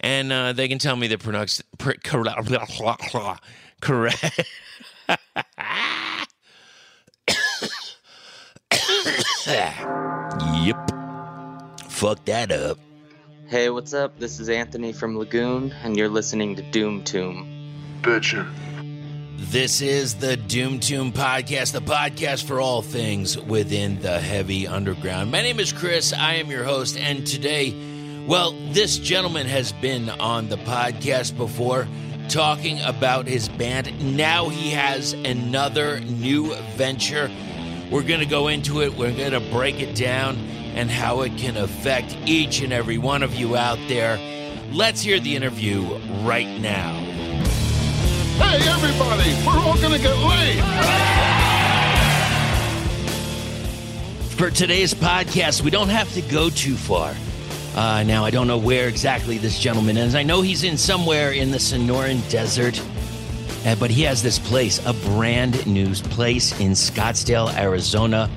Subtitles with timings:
[0.00, 2.38] and uh, they can tell me the pronounced pr- correct.
[3.80, 4.40] correct.
[10.62, 10.90] yep.
[11.88, 12.78] Fuck that up.
[13.46, 14.18] Hey, what's up?
[14.18, 17.46] This is Anthony from Lagoon, and you're listening to Doom Tomb.
[18.02, 18.46] Bitchin'.
[19.40, 25.30] This is the Doom Tomb Podcast, the podcast for all things within the heavy underground.
[25.30, 26.12] My name is Chris.
[26.12, 27.70] I am your host, and today,
[28.28, 31.88] well, this gentleman has been on the podcast before
[32.28, 34.16] talking about his band.
[34.16, 37.30] Now he has another new venture.
[37.90, 40.36] We're going to go into it, we're going to break it down
[40.74, 44.18] and how it can affect each and every one of you out there.
[44.72, 45.82] Let's hear the interview
[46.22, 46.92] right now.
[48.36, 50.62] Hey, everybody, we're all gonna get laid.
[54.36, 57.14] For today's podcast, we don't have to go too far.
[57.78, 60.16] Uh, now, I don't know where exactly this gentleman is.
[60.16, 62.82] I know he's in somewhere in the Sonoran Desert,
[63.64, 68.28] uh, but he has this place, a brand new place in Scottsdale, Arizona.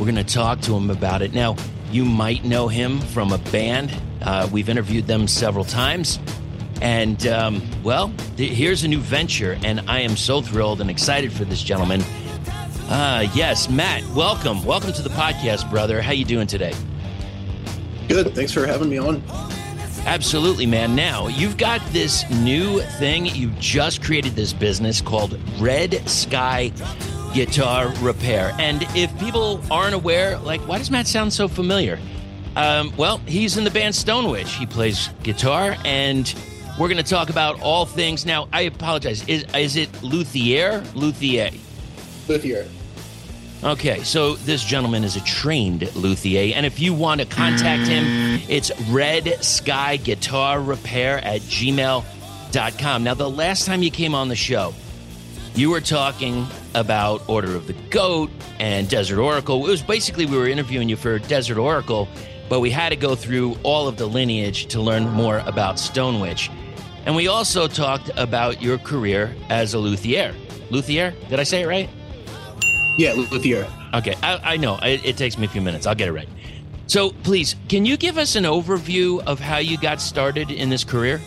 [0.00, 1.32] We're going to talk to him about it.
[1.32, 1.54] Now,
[1.92, 3.96] you might know him from a band.
[4.20, 6.18] Uh, we've interviewed them several times.
[6.82, 11.32] And, um, well, th- here's a new venture, and I am so thrilled and excited
[11.32, 12.02] for this gentleman.
[12.88, 14.64] Uh, yes, Matt, welcome.
[14.64, 16.02] Welcome to the podcast, brother.
[16.02, 16.74] How you doing today?
[18.08, 18.34] Good.
[18.34, 19.22] Thanks for having me on.
[20.06, 20.94] Absolutely, man.
[20.94, 23.26] Now, you've got this new thing.
[23.26, 26.72] You've just created this business called Red Sky
[27.34, 28.54] Guitar Repair.
[28.58, 31.98] And if people aren't aware, like, why does Matt sound so familiar?
[32.56, 34.54] Um, well, he's in the band Stone Witch.
[34.54, 36.34] He plays guitar, and
[36.78, 38.24] we're going to talk about all things.
[38.24, 39.26] Now, I apologize.
[39.28, 40.82] Is, is it Luthier?
[40.94, 41.50] Luthier.
[42.26, 42.66] Luthier.
[43.64, 48.40] Okay, so this gentleman is a trained luthier, and if you want to contact him,
[48.48, 53.02] it's Red Sky Guitar Repair at gmail.com.
[53.02, 54.74] Now, the last time you came on the show,
[55.56, 59.66] you were talking about Order of the Goat and Desert Oracle.
[59.66, 62.08] It was basically we were interviewing you for Desert Oracle,
[62.48, 66.20] but we had to go through all of the lineage to learn more about Stone
[66.20, 66.48] Witch.
[67.06, 70.32] And we also talked about your career as a luthier.
[70.70, 71.12] Luthier?
[71.28, 71.90] Did I say it right?
[72.98, 73.66] Yeah, Luthier.
[73.94, 74.76] Okay, I, I know.
[74.82, 75.86] It, it takes me a few minutes.
[75.86, 76.28] I'll get it right.
[76.88, 80.82] So, please, can you give us an overview of how you got started in this
[80.82, 81.20] career?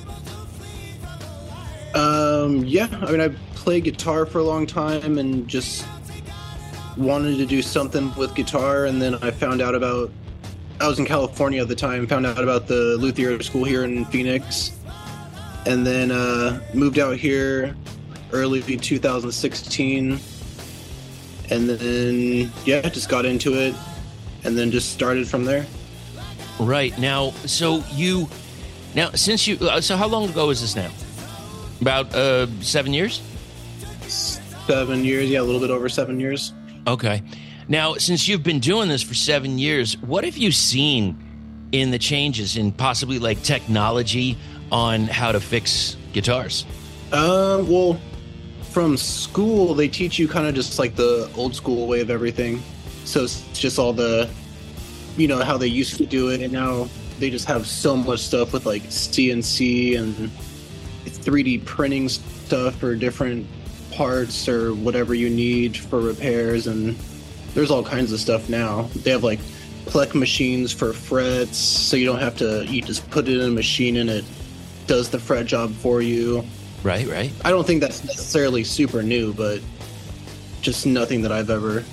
[1.95, 5.85] Um, yeah, I mean, I played guitar for a long time and just
[6.97, 8.85] wanted to do something with guitar.
[8.85, 10.11] And then I found out about,
[10.81, 14.03] I was in California at the time, found out about the Luthier school here in
[14.05, 14.77] Phoenix.
[15.65, 17.77] And then uh, moved out here
[18.33, 20.19] early 2016.
[21.51, 23.75] And then, yeah, just got into it
[24.43, 25.65] and then just started from there.
[26.59, 28.29] Right now, so you
[28.95, 30.91] now since you uh, so how long ago is this now?
[31.81, 33.21] About uh, seven years.
[34.07, 36.53] Seven years, yeah, a little bit over seven years.
[36.87, 37.21] Okay.
[37.67, 41.17] Now, since you've been doing this for seven years, what have you seen
[41.71, 44.37] in the changes in possibly like technology
[44.71, 46.65] on how to fix guitars?
[47.11, 47.99] Um, well,
[48.71, 52.61] from school, they teach you kind of just like the old school way of everything.
[53.03, 54.29] So it's just all the,
[55.17, 56.87] you know, how they used to do it, and now
[57.19, 60.31] they just have so much stuff with like CNC and
[61.05, 63.45] 3D printing stuff for different
[63.91, 66.67] parts or whatever you need for repairs.
[66.67, 66.95] And
[67.53, 68.83] there's all kinds of stuff now.
[69.03, 69.39] They have like
[69.85, 73.51] Plek machines for frets, so you don't have to, you just put it in a
[73.51, 74.23] machine and it
[74.87, 76.43] does the fret job for you.
[76.83, 77.31] Right, right.
[77.45, 79.61] I don't think that's necessarily super new, but
[80.61, 81.83] just nothing that I've ever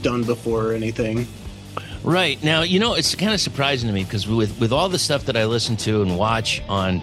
[0.00, 1.26] done before or anything.
[2.04, 2.42] Right.
[2.42, 5.24] Now, you know, it's kind of surprising to me because with, with all the stuff
[5.26, 7.02] that I listen to and watch on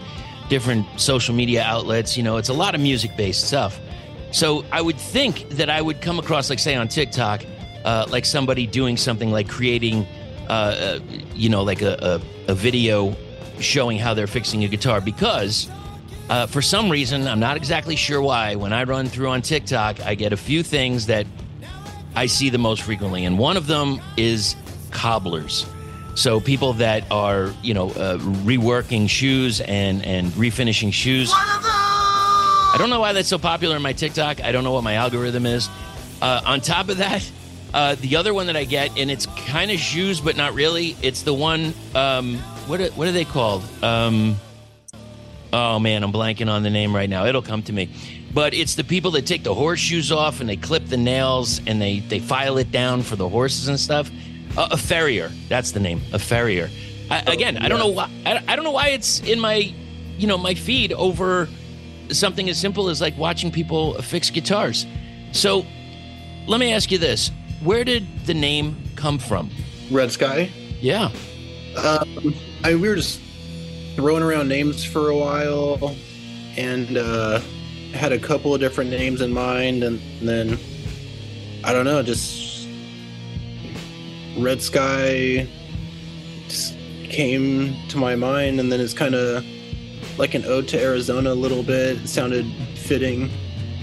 [0.50, 3.80] different social media outlets, you know, it's a lot of music based stuff.
[4.32, 7.44] So I would think that I would come across, like, say, on TikTok,
[7.84, 10.08] uh, like somebody doing something like creating,
[10.50, 11.00] uh, uh,
[11.34, 13.16] you know, like a, a, a video
[13.60, 15.70] showing how they're fixing a guitar because
[16.30, 20.02] uh, for some reason, I'm not exactly sure why, when I run through on TikTok,
[20.02, 21.28] I get a few things that
[22.16, 23.26] I see the most frequently.
[23.26, 24.56] And one of them is
[24.92, 25.66] cobblers.
[26.16, 31.32] So people that are, you know, uh, reworking shoes and, and refinishing shoes.
[31.34, 34.42] I don't know why that's so popular in my TikTok.
[34.42, 35.70] I don't know what my algorithm is.
[36.22, 37.30] Uh, on top of that,
[37.74, 40.96] uh, the other one that I get, and it's kind of shoes, but not really.
[41.02, 41.74] It's the one.
[41.94, 42.38] Um,
[42.68, 43.64] what are, what are they called?
[43.84, 44.38] Um,
[45.56, 47.26] oh man, I'm blanking on the name right now.
[47.26, 47.90] It'll come to me.
[48.34, 51.82] But it's the people that take the horseshoes off and they clip the nails and
[51.82, 54.12] they they file it down for the horses and stuff.
[54.58, 56.02] Uh, a farrier, that's the name.
[56.14, 56.70] A farrier.
[57.10, 58.10] I, again, I don't know why.
[58.26, 59.74] I, I don't know why it's in my
[60.18, 61.48] you know, my feed over
[62.10, 64.86] something as simple as like watching people fix guitars.
[65.32, 65.66] So
[66.48, 67.32] let me ask you this
[67.64, 69.50] where did the name come from?
[69.90, 70.50] Red Sky.
[70.82, 71.12] Yeah.
[71.78, 73.22] Um, I we were just
[73.96, 75.96] throwing around names for a while,
[76.58, 77.40] and uh,
[77.94, 80.60] had a couple of different names in mind, and then
[81.64, 82.68] I don't know, just
[84.38, 85.48] Red Sky
[86.48, 89.46] just came to my mind, and then it's kind of
[90.18, 91.98] like an ode to Arizona a little bit.
[92.04, 92.46] It sounded
[92.76, 93.30] fitting.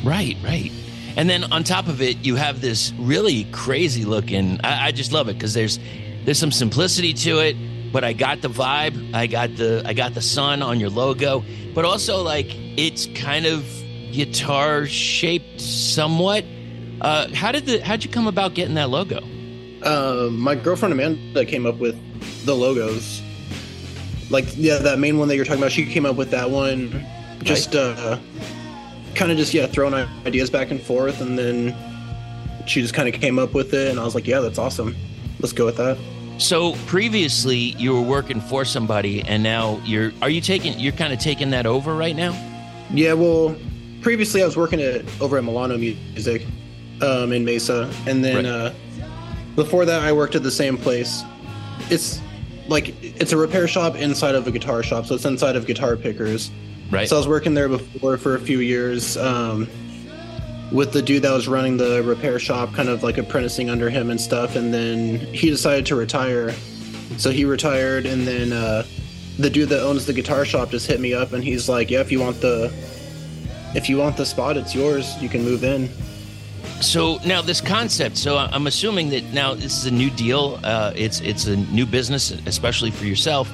[0.04, 0.70] Right, right.
[1.16, 4.60] And then on top of it, you have this really crazy looking.
[4.64, 5.78] I, I just love it because there's
[6.24, 7.56] there's some simplicity to it,
[7.92, 9.14] but I got the vibe.
[9.14, 11.44] I got the I got the sun on your logo,
[11.74, 12.46] but also like
[12.76, 13.64] it's kind of
[14.12, 16.44] guitar shaped somewhat.
[17.00, 19.20] Uh, how did the how'd you come about getting that logo?
[19.82, 21.96] Uh, my girlfriend Amanda came up with
[22.46, 23.20] the logos.
[24.30, 27.04] Like yeah, that main one that you're talking about, she came up with that one.
[27.42, 28.18] Just uh,
[29.14, 29.94] kind of just yeah, throwing
[30.26, 31.76] ideas back and forth, and then
[32.66, 34.96] she just kind of came up with it, and I was like, yeah, that's awesome.
[35.40, 35.98] Let's go with that.
[36.42, 41.12] So previously you were working for somebody, and now you're are you taking you're kind
[41.12, 42.32] of taking that over right now?
[42.92, 43.56] Yeah, well,
[44.00, 46.44] previously I was working at over at Milano Music
[47.00, 48.46] um, in Mesa, and then Right.
[48.46, 48.72] uh,
[49.54, 51.22] before that I worked at the same place.
[51.90, 52.20] It's
[52.66, 55.96] like it's a repair shop inside of a guitar shop, so it's inside of Guitar
[55.96, 56.50] Pickers.
[56.90, 57.08] Right.
[57.08, 59.68] So I was working there before for a few years um,
[60.72, 64.10] with the dude that was running the repair shop, kind of like apprenticing under him
[64.10, 64.56] and stuff.
[64.56, 66.52] And then he decided to retire.
[67.18, 68.84] So he retired, and then uh,
[69.38, 72.00] the dude that owns the guitar shop just hit me up, and he's like, "Yeah,
[72.00, 72.72] if you want the,
[73.74, 75.14] if you want the spot, it's yours.
[75.20, 75.90] You can move in."
[76.80, 78.16] So now this concept.
[78.16, 80.58] So I- I'm assuming that now this is a new deal.
[80.64, 83.50] Uh, it's it's a new business, especially for yourself.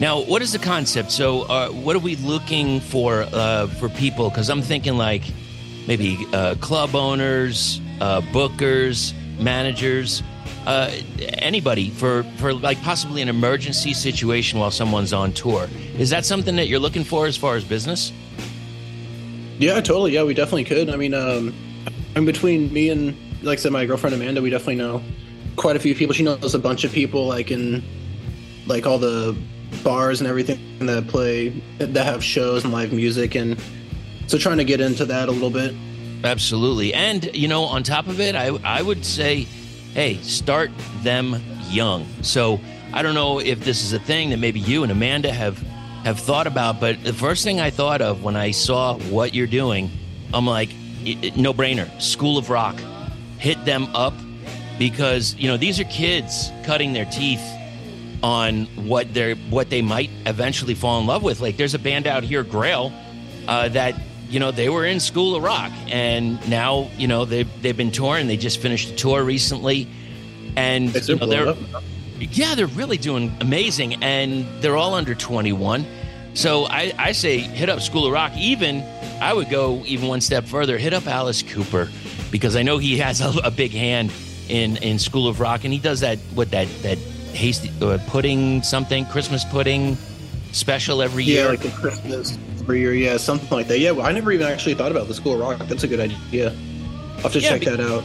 [0.00, 1.10] Now, what is the concept?
[1.10, 4.30] So, uh, what are we looking for uh, for people?
[4.30, 5.22] Because I'm thinking like
[5.88, 10.22] maybe uh, club owners, uh, bookers, managers,
[10.66, 10.92] uh,
[11.38, 15.66] anybody for for like possibly an emergency situation while someone's on tour.
[15.98, 18.12] Is that something that you're looking for as far as business?
[19.58, 20.12] Yeah, totally.
[20.12, 20.90] Yeah, we definitely could.
[20.90, 21.52] I mean, um,
[22.14, 25.02] in between me and, like I said, my girlfriend Amanda, we definitely know
[25.56, 26.14] quite a few people.
[26.14, 27.82] She knows a bunch of people, like in,
[28.66, 29.36] like all the
[29.82, 31.48] bars and everything that play,
[31.78, 33.60] that have shows and live music, and
[34.28, 35.74] so trying to get into that a little bit.
[36.22, 36.94] Absolutely.
[36.94, 39.46] And, you know, on top of it, I, I would say,
[39.94, 40.70] hey, start
[41.02, 42.06] them young.
[42.22, 42.60] So
[42.92, 45.58] I don't know if this is a thing that maybe you and Amanda have
[46.04, 49.48] have thought about, but the first thing I thought of when I saw what you're
[49.48, 49.90] doing,
[50.32, 50.70] I'm like,
[51.36, 52.00] no brainer.
[52.00, 52.78] School of Rock.
[53.38, 54.14] Hit them up
[54.78, 57.42] because, you know, these are kids cutting their teeth
[58.22, 61.40] on what they're what they might eventually fall in love with.
[61.40, 62.92] Like there's a band out here, Grail,
[63.46, 63.94] uh, that
[64.28, 67.90] you know they were in School of Rock, and now you know they've they've been
[67.90, 68.26] touring.
[68.26, 69.88] They just finished a tour recently,
[70.56, 71.54] and you know, they're
[72.20, 75.86] yeah they're really doing amazing, and they're all under 21.
[76.34, 78.32] So I, I say hit up School of Rock.
[78.36, 78.82] Even
[79.20, 80.78] I would go even one step further.
[80.78, 81.88] Hit up Alice Cooper
[82.30, 84.12] because I know he has a, a big hand
[84.48, 86.98] in in School of Rock, and he does that what that that
[87.32, 89.96] hasty uh, pudding something Christmas pudding
[90.52, 91.48] special every Yeah, year.
[91.50, 92.92] like the Christmas every year.
[92.92, 93.78] Yeah, something like that.
[93.78, 95.66] Yeah, well, I never even actually thought about the School of Rock.
[95.68, 96.50] That's a good idea.
[97.16, 98.04] I'll have to Yeah, check be- that out.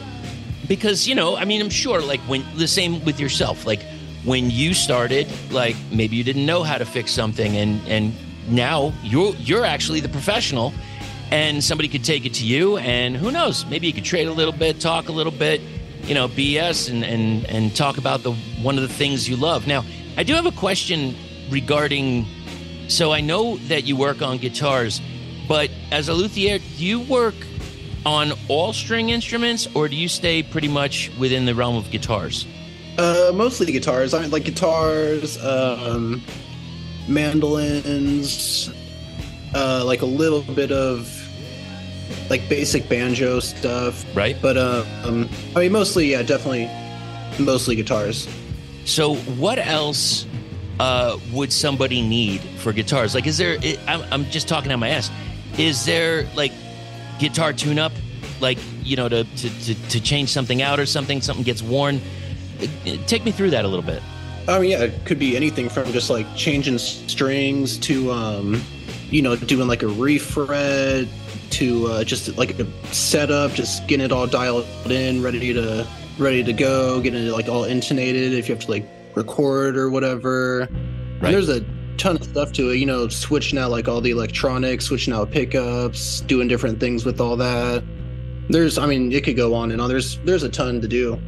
[0.70, 3.82] because you know i mean i'm sure like when the same with yourself like
[4.24, 8.13] when you started like maybe you didn't know how to fix something and and
[8.48, 10.74] now you're you're actually the professional
[11.32, 14.32] and somebody could take it to you and who knows maybe you could trade a
[14.32, 15.60] little bit talk a little bit
[16.05, 18.32] you know bs and and and talk about the
[18.63, 19.84] one of the things you love now
[20.15, 21.13] i do have a question
[21.50, 22.25] regarding
[22.88, 25.02] so i know that you work on guitars
[25.48, 27.36] but as a luthier do you work
[28.06, 32.46] on all string instruments or do you stay pretty much within the realm of guitars
[32.98, 34.13] Uh, mostly the guitars.
[34.13, 36.22] I mean, like guitars, um,
[37.08, 38.70] mandolins,
[39.56, 41.10] uh, like a little bit of
[42.30, 44.06] like basic banjo stuff.
[44.16, 46.70] right But uh, um, I mean, mostly, yeah, definitely,
[47.40, 48.28] mostly guitars.
[48.86, 50.28] so what else
[50.80, 53.15] uh, would somebody need for guitars?
[53.15, 55.10] Like is there i I'm, I'm just talking out my ass.
[55.58, 56.51] Is there like
[57.20, 57.92] guitar tune up
[58.39, 62.01] like you know to, to, to, to change something out or something something gets worn?
[63.08, 64.01] Take me through that a little bit.
[64.48, 68.62] I mean, yeah, it could be anything from just like changing strings to, um,
[69.10, 71.08] you know, doing like a refret
[71.51, 75.88] to uh, just like a setup, just getting it all dialed in, ready to
[76.18, 78.34] ready to go, getting it like all intonated.
[78.34, 80.67] If you have to like record or whatever.
[81.20, 81.32] Right.
[81.32, 81.62] there's a
[81.98, 82.77] ton of stuff to it.
[82.77, 87.22] You know, switching out like all the electronics, switching out pickups, doing different things with
[87.22, 87.84] all that.
[88.50, 89.88] There's, I mean, it could go on and on.
[89.89, 91.20] There's, there's a ton to do.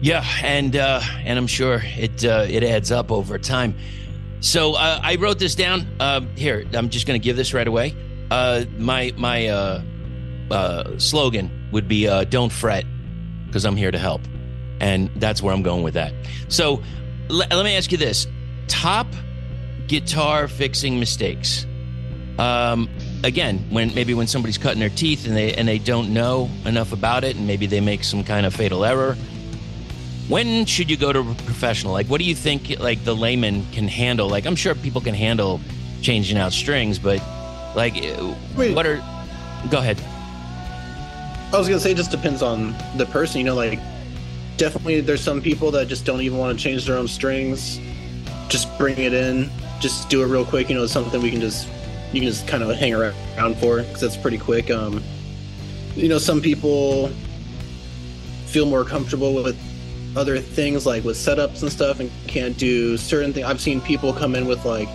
[0.00, 3.74] Yeah, and uh, and I'm sure it uh, it adds up over time.
[4.40, 5.86] So uh, I wrote this down.
[5.98, 7.96] Uh, here, I'm just going to give this right away.
[8.30, 9.82] Uh, my my uh,
[10.50, 12.84] uh, slogan would be uh, "Don't fret,
[13.46, 14.20] because I'm here to help,"
[14.80, 16.12] and that's where I'm going with that.
[16.48, 16.82] So
[17.30, 18.26] l- let me ask you this:
[18.68, 19.06] top
[19.86, 21.66] guitar fixing mistakes.
[22.38, 22.90] Um,
[23.24, 26.92] again, when maybe when somebody's cutting their teeth and they and they don't know enough
[26.92, 29.16] about it, and maybe they make some kind of fatal error
[30.28, 33.64] when should you go to a professional like what do you think like the layman
[33.70, 35.60] can handle like i'm sure people can handle
[36.02, 37.22] changing out strings but
[37.76, 37.94] like
[38.56, 38.74] Wait.
[38.74, 38.96] what are
[39.70, 39.96] go ahead
[41.52, 43.38] I was gonna say it just depends on the person.
[43.38, 43.78] You know, like
[44.56, 47.80] definitely there's some people that just don't even want to change their own strings.
[48.48, 50.68] Just bring it in, just do it real quick.
[50.68, 51.68] You know, it's something we can just
[52.12, 54.70] you can just kind of hang around for because that's pretty quick.
[54.70, 55.02] Um,
[55.94, 57.08] you know, some people
[58.46, 59.58] feel more comfortable with
[60.16, 63.46] other things like with setups and stuff and can't do certain things.
[63.46, 64.88] I've seen people come in with like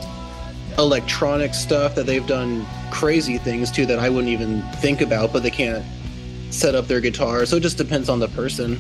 [0.78, 5.44] electronic stuff that they've done crazy things to that I wouldn't even think about, but
[5.44, 5.86] they can't
[6.50, 7.46] set up their guitar.
[7.46, 8.80] So it just depends on the person.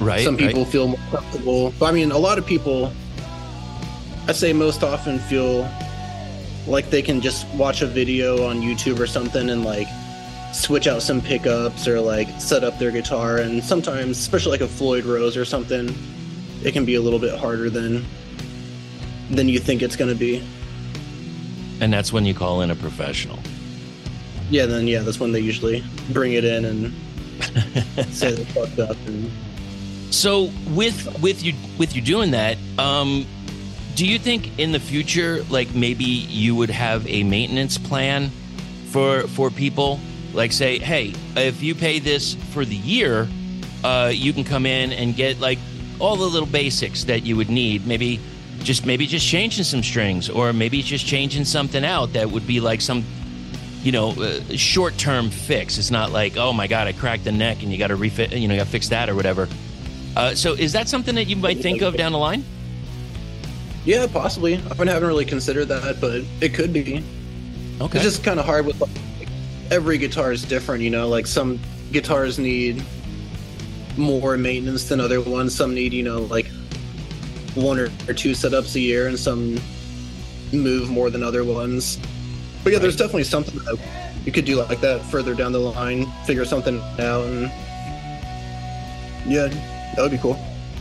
[0.00, 0.46] Right Some right.
[0.48, 1.74] people feel more comfortable.
[1.82, 2.92] I mean, a lot of people,
[4.28, 5.68] I say most often feel
[6.66, 9.88] like they can just watch a video on YouTube or something and like
[10.52, 13.38] switch out some pickups or like set up their guitar.
[13.38, 15.94] And sometimes, especially like a Floyd Rose or something,
[16.64, 18.04] it can be a little bit harder than
[19.30, 20.42] than you think it's going to be.
[21.80, 23.38] and that's when you call in a professional
[24.50, 26.92] Yeah, then yeah, that's when they usually bring it in and
[28.14, 28.96] say they fucked up.
[29.06, 29.30] And
[30.12, 33.26] so with with you with you doing that um
[33.94, 38.30] do you think in the future like maybe you would have a maintenance plan
[38.90, 40.00] for for people?
[40.32, 43.28] Like say hey if you pay this for the year
[43.84, 45.58] uh you can come in and get like
[45.98, 47.86] all the little basics that you would need.
[47.86, 48.18] Maybe
[48.60, 52.60] just maybe just changing some strings or maybe just changing something out that would be
[52.60, 53.04] like some
[53.82, 55.76] you know uh, short term fix.
[55.76, 58.32] It's not like oh my god i cracked the neck and you got to refit
[58.32, 59.48] you know you got to fix that or whatever
[60.16, 62.44] uh, so is that something that you might think of down the line
[63.84, 64.54] yeah, possibly.
[64.54, 67.04] I haven't really considered that, but it could be.
[67.80, 68.90] okay It's just kind of hard with like,
[69.70, 71.08] every guitar is different, you know.
[71.08, 71.58] Like some
[71.90, 72.82] guitars need
[73.96, 75.54] more maintenance than other ones.
[75.54, 76.46] Some need, you know, like
[77.54, 79.58] one or, or two setups a year, and some
[80.52, 81.98] move more than other ones.
[82.62, 83.80] But yeah, there's definitely something that
[84.24, 86.06] you could do like that further down the line.
[86.24, 87.50] Figure something out, and
[89.26, 89.48] yeah,
[89.96, 90.38] that would be cool.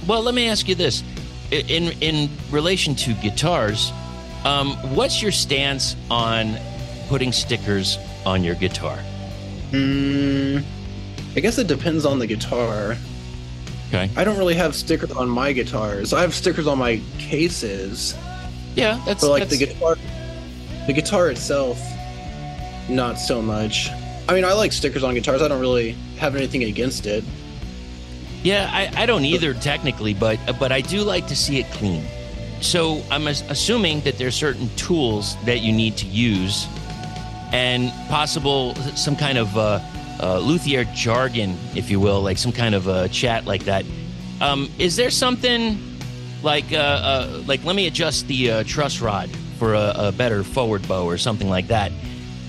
[0.07, 1.03] Well, let me ask you this:
[1.51, 3.91] in in relation to guitars,
[4.45, 6.57] um, what's your stance on
[7.09, 8.99] putting stickers on your guitar?
[9.71, 10.63] Mm,
[11.35, 12.97] I guess it depends on the guitar.
[13.89, 14.09] Okay.
[14.15, 16.13] I don't really have stickers on my guitars.
[16.13, 18.15] I have stickers on my cases,
[18.75, 19.97] Yeah, that's but like that's, the guitar,
[20.87, 21.77] the guitar itself,
[22.87, 23.89] not so much.
[24.29, 25.41] I mean, I like stickers on guitars.
[25.41, 27.25] I don't really have anything against it.
[28.43, 32.03] Yeah, I, I don't either technically, but but I do like to see it clean.
[32.59, 36.67] So I'm assuming that there's certain tools that you need to use,
[37.51, 39.79] and possible some kind of uh,
[40.21, 43.85] uh, luthier jargon, if you will, like some kind of uh, chat like that.
[44.39, 45.77] Um, is there something
[46.41, 49.29] like uh, uh, like let me adjust the uh, truss rod
[49.59, 51.91] for a, a better forward bow or something like that?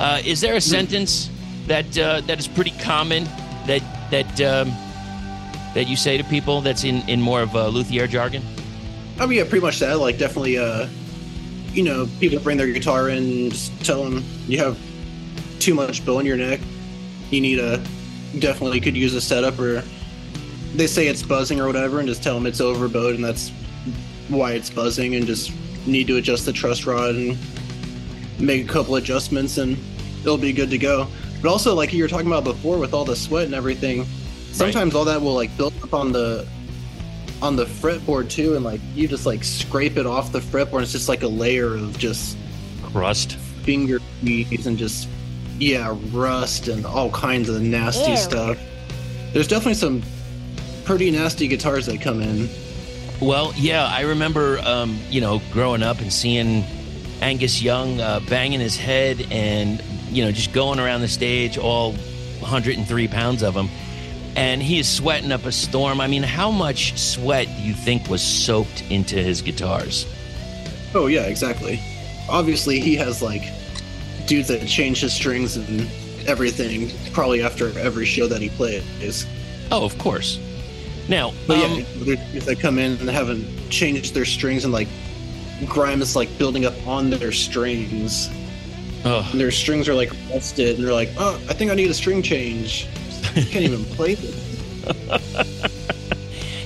[0.00, 1.30] Uh, is there a sentence
[1.66, 3.24] that that is pretty common
[3.66, 4.72] that that um,
[5.74, 8.42] that you say to people that's in, in more of a luthier jargon?
[9.18, 9.98] I mean, yeah, pretty much that.
[9.98, 10.88] Like, definitely, uh,
[11.72, 14.78] you know, people bring their guitar in, and just tell them you have
[15.58, 16.60] too much bow in your neck.
[17.30, 17.82] You need a
[18.38, 19.82] definitely could use a setup, or
[20.74, 23.50] they say it's buzzing or whatever, and just tell them it's overbowed, and that's
[24.28, 25.52] why it's buzzing, and just
[25.86, 27.36] need to adjust the truss rod and
[28.38, 29.76] make a couple adjustments, and
[30.20, 31.06] it'll be good to go.
[31.40, 34.06] But also, like you were talking about before, with all the sweat and everything,
[34.52, 36.46] sometimes all that will like build up on the
[37.40, 40.74] on the fretboard too, and like you just like scrape it off the fretboard.
[40.74, 42.36] And it's just like a layer of just
[42.84, 43.32] Crust.
[43.64, 45.08] finger grease and just
[45.58, 48.16] yeah, rust and all kinds of nasty Ew.
[48.16, 48.58] stuff.
[49.32, 50.02] There's definitely some
[50.84, 52.48] pretty nasty guitars that come in.
[53.20, 56.64] Well, yeah, I remember, um, you know, growing up and seeing
[57.20, 59.80] Angus Young uh, banging his head and,
[60.10, 63.68] you know, just going around the stage, all 103 pounds of him.
[64.34, 66.00] And he is sweating up a storm.
[66.00, 70.06] I mean, how much sweat do you think was soaked into his guitars?
[70.94, 71.80] Oh yeah, exactly.
[72.28, 73.42] obviously he has like
[74.26, 75.88] dudes that change his strings and
[76.26, 79.26] everything probably after every show that he plays.
[79.70, 80.38] Oh, of course.
[81.08, 84.72] Now, But um, yeah, there's dudes that come in and haven't changed their strings and
[84.72, 84.88] like
[85.66, 88.30] grime is like building up on their strings.
[89.04, 91.94] And their strings are like rusted and they're like, oh, I think I need a
[91.94, 92.86] string change.
[93.34, 95.68] You can't even play this.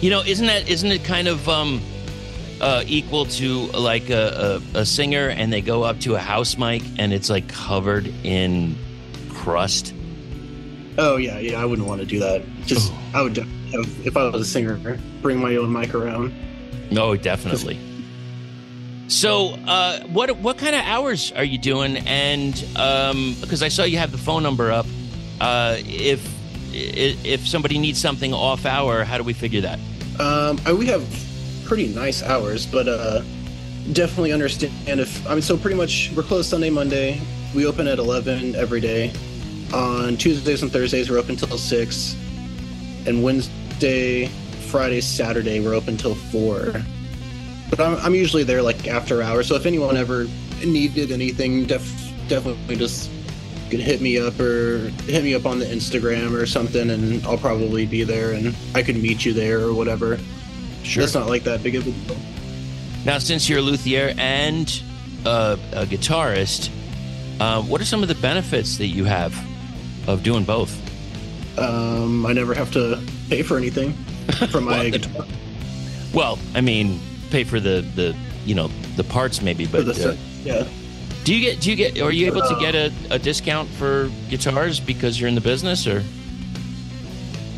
[0.01, 1.81] You know, isn't that isn't it kind of um,
[2.61, 6.59] uh, equal to like a, a, a singer and they go up to a house
[6.59, 8.77] mic and it's like covered in
[9.31, 9.95] crust?
[10.99, 12.43] Oh yeah, yeah, I wouldn't want to do that.
[12.67, 16.35] Just I would have if I was a singer, bring my own mic around.
[16.91, 17.81] No, definitely.
[19.09, 21.97] So, uh, what what kind of hours are you doing?
[22.07, 22.53] And
[23.41, 24.87] because I saw you have the phone number up,
[25.41, 26.36] uh, if
[26.77, 29.79] if somebody needs something off hour, how do we figure that?
[30.21, 31.05] Um, I, we have
[31.65, 33.23] pretty nice hours, but uh,
[33.93, 35.43] definitely understand if I mean.
[35.43, 37.21] So pretty much, we're closed Sunday, Monday.
[37.55, 39.13] We open at eleven every day.
[39.73, 42.15] On Tuesdays and Thursdays, we're open till six,
[43.07, 44.27] and Wednesday,
[44.71, 46.73] Friday, Saturday, we're open till four.
[47.69, 49.49] But I'm, I'm usually there like after hours.
[49.49, 50.27] So if anyone ever
[50.65, 53.11] needed anything, def- definitely just
[53.71, 57.39] could hit me up or hit me up on the Instagram or something, and I'll
[57.39, 60.19] probably be there, and I could meet you there or whatever.
[60.83, 61.03] Sure.
[61.03, 62.17] That's not like that big of a deal.
[63.05, 64.83] Now, since you're a luthier and
[65.25, 66.71] uh, a guitarist,
[67.41, 69.37] uh, what are some of the benefits that you have
[70.09, 70.73] of doing both?
[71.59, 73.93] Um, I never have to pay for anything
[74.51, 75.27] for my Well, guitar.
[76.13, 80.17] Well, I mean, pay for the the you know the parts maybe, but the uh,
[80.45, 80.67] yeah.
[81.27, 84.09] Do you get do you get are you able to get a, a discount for
[84.31, 86.05] guitars because you're in the business or?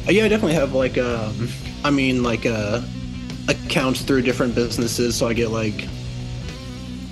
[0.06, 1.50] Uh, Yeah, I definitely have like um,
[1.84, 2.80] I mean like uh,
[3.46, 5.87] accounts through different businesses, so I get like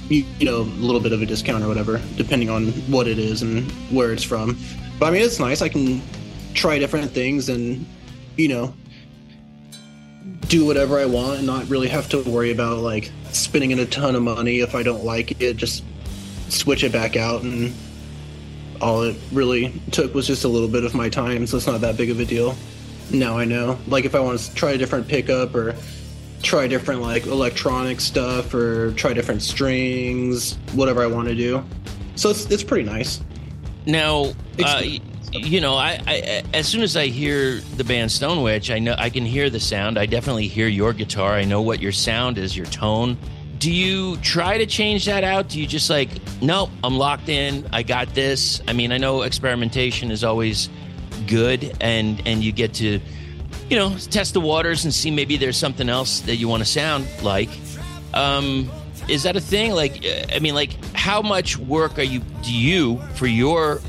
[0.08, 3.18] you, you know a little bit of a discount or whatever, depending on what it
[3.18, 4.58] is and where it's from.
[4.98, 5.60] But I mean, it's nice.
[5.60, 6.00] I can
[6.54, 7.84] try different things and
[8.38, 8.72] you know
[10.48, 13.84] do whatever I want and not really have to worry about like spending in a
[13.84, 15.58] ton of money if I don't like it.
[15.58, 15.84] Just
[16.48, 17.74] switch it back out and
[18.80, 21.80] all it really took was just a little bit of my time, so it's not
[21.80, 22.54] that big of a deal.
[23.10, 23.78] Now I know.
[23.86, 25.74] Like if I want to try a different pickup or
[26.42, 31.64] try different like electronic stuff or try different strings, whatever I want to do.
[32.16, 33.20] So it's it's pretty nice.
[33.86, 34.32] Now,
[34.62, 34.82] uh,
[35.32, 38.94] you know, I, I as soon as I hear the band Stone Witch, I know
[38.98, 39.98] I can hear the sound.
[39.98, 41.32] I definitely hear your guitar.
[41.34, 43.16] I know what your sound is, your tone.
[43.58, 45.48] Do you try to change that out?
[45.48, 46.10] Do you just like,
[46.42, 47.66] nope, I'm locked in.
[47.72, 48.60] I got this.
[48.68, 50.68] I mean, I know experimentation is always
[51.26, 53.00] good, and and you get to,
[53.70, 56.68] you know, test the waters and see maybe there's something else that you want to
[56.68, 57.48] sound like.
[58.14, 58.70] Um,
[59.08, 59.72] is that a thing?
[59.72, 63.80] Like, I mean, like, how much work are you do you for your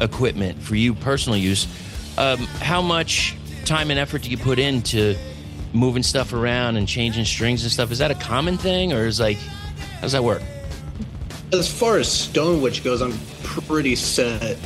[0.00, 1.66] equipment for you personal use?
[2.18, 5.16] Um, how much time and effort do you put into
[5.74, 7.90] moving stuff around and changing strings and stuff?
[7.90, 10.42] Is that a common thing, or is like, how does that work?
[11.52, 14.56] As far as Stone Witch goes, I'm pretty set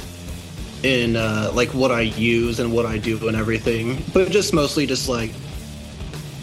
[0.85, 4.03] in uh, like what I use and what I do and everything.
[4.13, 5.33] But just mostly just like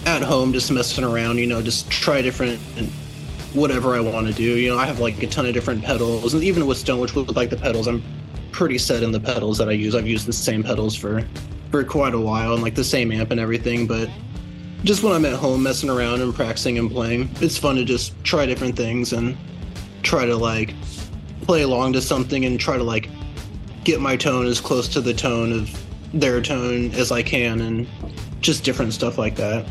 [0.06, 1.38] at home, just messing around.
[1.38, 2.90] You know, just try different and
[3.54, 4.44] whatever I want to do.
[4.44, 7.16] You know, I have like a ton of different pedals, and even with Stone Witch,
[7.16, 8.04] with like the pedals, I'm
[8.52, 9.96] pretty set in the pedals that I use.
[9.96, 11.26] I've used the same pedals for
[11.72, 13.88] for quite a while, and like the same amp and everything.
[13.88, 14.10] But
[14.86, 18.14] just when I'm at home messing around and practicing and playing, it's fun to just
[18.24, 19.36] try different things and
[20.04, 20.76] try to like
[21.42, 23.10] play along to something and try to like
[23.84, 27.88] get my tone as close to the tone of their tone as I can and
[28.42, 29.66] just different stuff like that.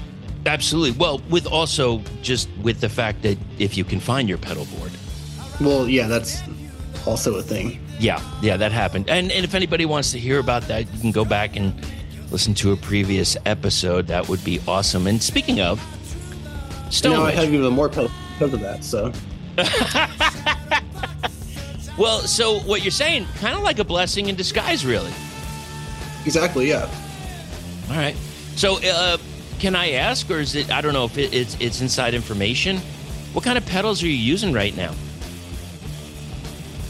[0.46, 0.98] Absolutely.
[0.98, 4.90] Well, with also just with the fact that if you can find your pedal board.
[5.60, 6.42] Well, yeah, that's
[7.06, 7.80] also a thing.
[8.00, 9.08] Yeah, yeah, that happened.
[9.08, 11.72] And and if anybody wants to hear about that, you can go back and
[12.34, 14.08] listen to a previous episode.
[14.08, 15.06] That would be awesome.
[15.06, 15.80] And speaking of
[16.90, 18.82] Stone now I have even more pedals because of that.
[18.82, 19.12] So
[21.96, 25.12] well, so what you're saying, kind of like a blessing in disguise, really.
[26.26, 26.90] exactly, yeah.
[27.88, 28.16] All right.
[28.56, 29.16] So, uh,
[29.60, 30.72] can I ask, or is it?
[30.72, 32.78] I don't know if it, it's it's inside information.
[33.32, 34.90] What kind of pedals are you using right now?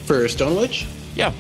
[0.07, 1.33] For Stone Witch, Yeah.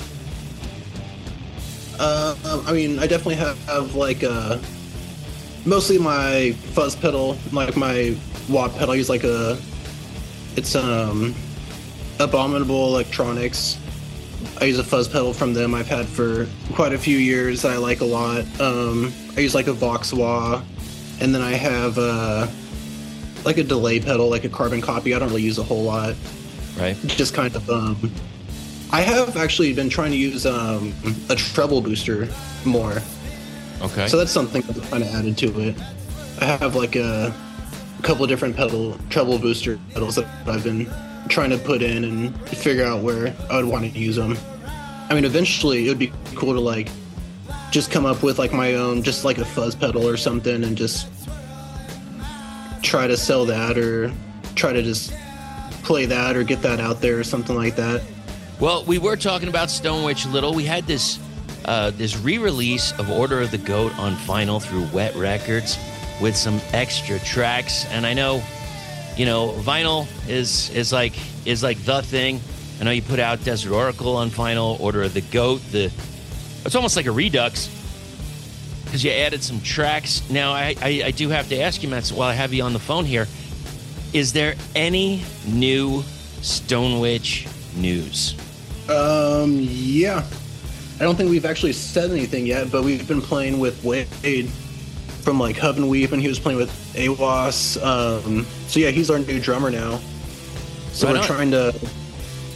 [1.98, 4.59] Uh, I mean, I definitely have, have like uh,
[5.64, 8.16] mostly my fuzz pedal, like my
[8.48, 8.92] watt pedal.
[8.92, 9.59] I use like a,
[10.57, 11.35] it's um,
[12.20, 13.78] Abominable Electronics.
[14.61, 15.74] I use a fuzz pedal from them.
[15.74, 18.44] I've had for quite a few years that I like a lot.
[18.61, 20.62] Um, I use like a Vox Wah,
[21.20, 22.46] and then I have uh,
[23.44, 25.14] like a delay pedal, like a carbon copy.
[25.14, 26.14] I don't really use a whole lot.
[26.76, 26.96] Right.
[27.07, 28.12] just kind of um
[28.94, 30.94] I have actually been trying to use um
[31.28, 32.28] a treble booster
[32.64, 33.02] more.
[33.83, 34.07] Okay.
[34.07, 35.74] So that's something I've kind of added to it.
[36.40, 37.35] I have like a,
[38.02, 40.88] couple different pedal treble booster pedals that I've been
[41.28, 44.38] trying to put in and figure out where I would want to use them.
[45.09, 46.88] I mean, eventually it would be cool to like
[47.72, 50.76] just come up with like my own, just like a fuzz pedal or something, and
[50.76, 51.09] just
[52.83, 54.12] try to sell that or
[54.54, 55.12] try to just
[55.83, 58.02] play that or get that out there or something like that.
[58.61, 60.55] Well, we were talking about Stone Witch a little.
[60.55, 61.19] We had this
[61.64, 65.77] uh, this re-release of Order of the Goat on vinyl through Wet Records
[66.21, 68.43] with some extra tracks, and I know,
[69.17, 71.14] you know, vinyl is is like
[71.45, 72.40] is like the thing.
[72.81, 75.61] I know you put out Desert Oracle on vinyl, Order of the Goat.
[75.73, 75.90] The
[76.64, 77.69] it's almost like a redux
[78.85, 80.23] because you added some tracks.
[80.31, 82.73] Now, I, I, I do have to ask you, Matt, while I have you on
[82.73, 83.27] the phone here,
[84.12, 86.05] is there any new
[86.40, 88.37] Stone Witch news?
[88.88, 90.25] Um, yeah.
[91.01, 94.49] I don't think we've actually said anything yet, but we've been playing with Wade
[95.23, 97.83] from like Hub and Weave, and he was playing with Awas.
[97.83, 99.99] Um, so yeah, he's our new drummer now.
[100.92, 101.27] So Right we're on.
[101.27, 101.75] trying to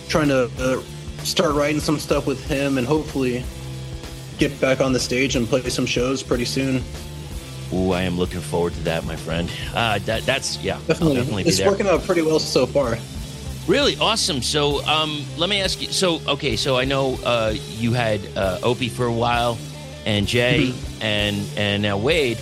[0.08, 0.80] trying to uh,
[1.24, 3.44] start writing some stuff with him, and hopefully
[4.38, 6.82] get back on the stage and play some shows pretty soon.
[7.72, 9.50] Ooh, I am looking forward to that, my friend.
[9.74, 12.98] Uh, that that's yeah, Definitely, I'll definitely be it's working out pretty well so far.
[13.68, 14.40] Really awesome.
[14.40, 15.88] So, um, let me ask you.
[15.88, 19.58] So, okay, so I know uh, you had uh, Opie for a while,
[20.06, 21.02] and Jay, Mm-hmm.
[21.02, 22.38] and and now Wade.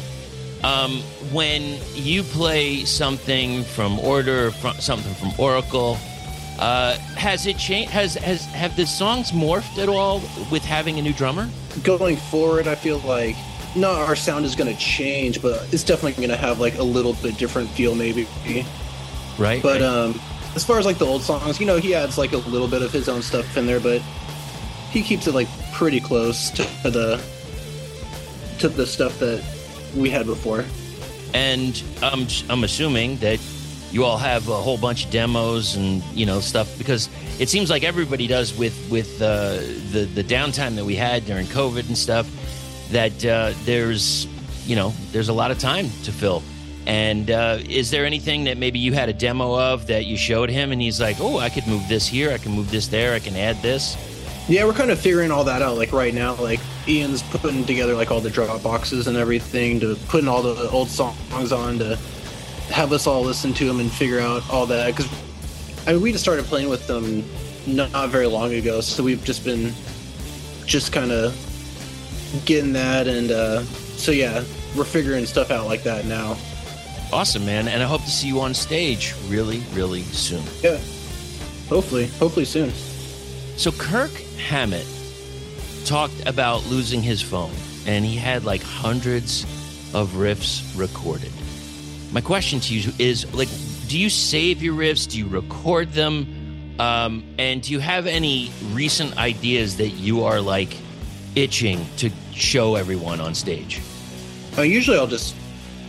[0.62, 1.00] Um,
[1.32, 5.98] when you play something from Order, from, something from Oracle,
[6.58, 7.90] uh, has it changed?
[7.90, 11.48] Has has have the songs morphed at all with having a new drummer?
[11.82, 13.36] going forward, I feel like
[13.74, 16.82] not our sound is going to change, but it's definitely going to have like a
[16.82, 18.26] little bit different feel, maybe.
[19.38, 19.62] Right.
[19.62, 19.82] But right.
[19.82, 20.20] um,
[20.56, 22.80] as far as like the old songs, you know, he adds like a little bit
[22.80, 24.00] of his own stuff in there, but
[24.90, 27.22] he keeps it like pretty close to the
[28.58, 29.44] to the stuff that
[29.94, 30.64] we had before.
[31.34, 33.38] and I'm I'm assuming that
[33.92, 37.68] you all have a whole bunch of demos and you know stuff because it seems
[37.68, 39.56] like everybody does with with uh,
[39.92, 42.26] the the downtime that we had during COVID and stuff.
[42.92, 44.26] That uh, there's
[44.66, 46.42] you know there's a lot of time to fill.
[46.86, 50.50] And uh, is there anything that maybe you had a demo of that you showed
[50.50, 53.14] him and he's like, oh, I could move this here, I can move this there,
[53.14, 53.96] I can add this.
[54.48, 55.76] Yeah, we're kind of figuring all that out.
[55.76, 59.96] Like right now, like Ian's putting together like all the drop boxes and everything to
[60.06, 61.96] putting all the old songs on to
[62.70, 64.94] have us all listen to them and figure out all that.
[64.94, 65.10] Because
[65.88, 67.24] I mean, we just started playing with them
[67.66, 69.72] not, very long ago, so we've just been
[70.64, 71.34] just kind of
[72.44, 74.44] getting that, and uh, so yeah,
[74.76, 76.36] we're figuring stuff out like that now.
[77.12, 77.68] Awesome, man.
[77.68, 80.42] And I hope to see you on stage really, really soon.
[80.62, 80.78] Yeah,
[81.68, 82.70] hopefully, hopefully soon.
[83.56, 84.12] So Kirk
[84.48, 84.86] Hammett
[85.84, 87.52] talked about losing his phone,
[87.86, 89.44] and he had like hundreds
[89.94, 91.32] of riffs recorded.
[92.12, 93.48] My question to you is like,
[93.88, 95.08] do you save your riffs?
[95.08, 96.76] Do you record them?
[96.78, 100.76] Um, and do you have any recent ideas that you are like
[101.34, 103.80] itching to show everyone on stage?
[104.58, 105.34] Uh, usually I'll just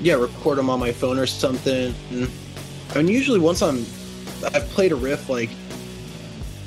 [0.02, 1.94] yeah record them on my phone or something.
[2.12, 2.30] Mm.
[2.96, 3.86] And usually once I'm
[4.54, 5.50] I've played a riff like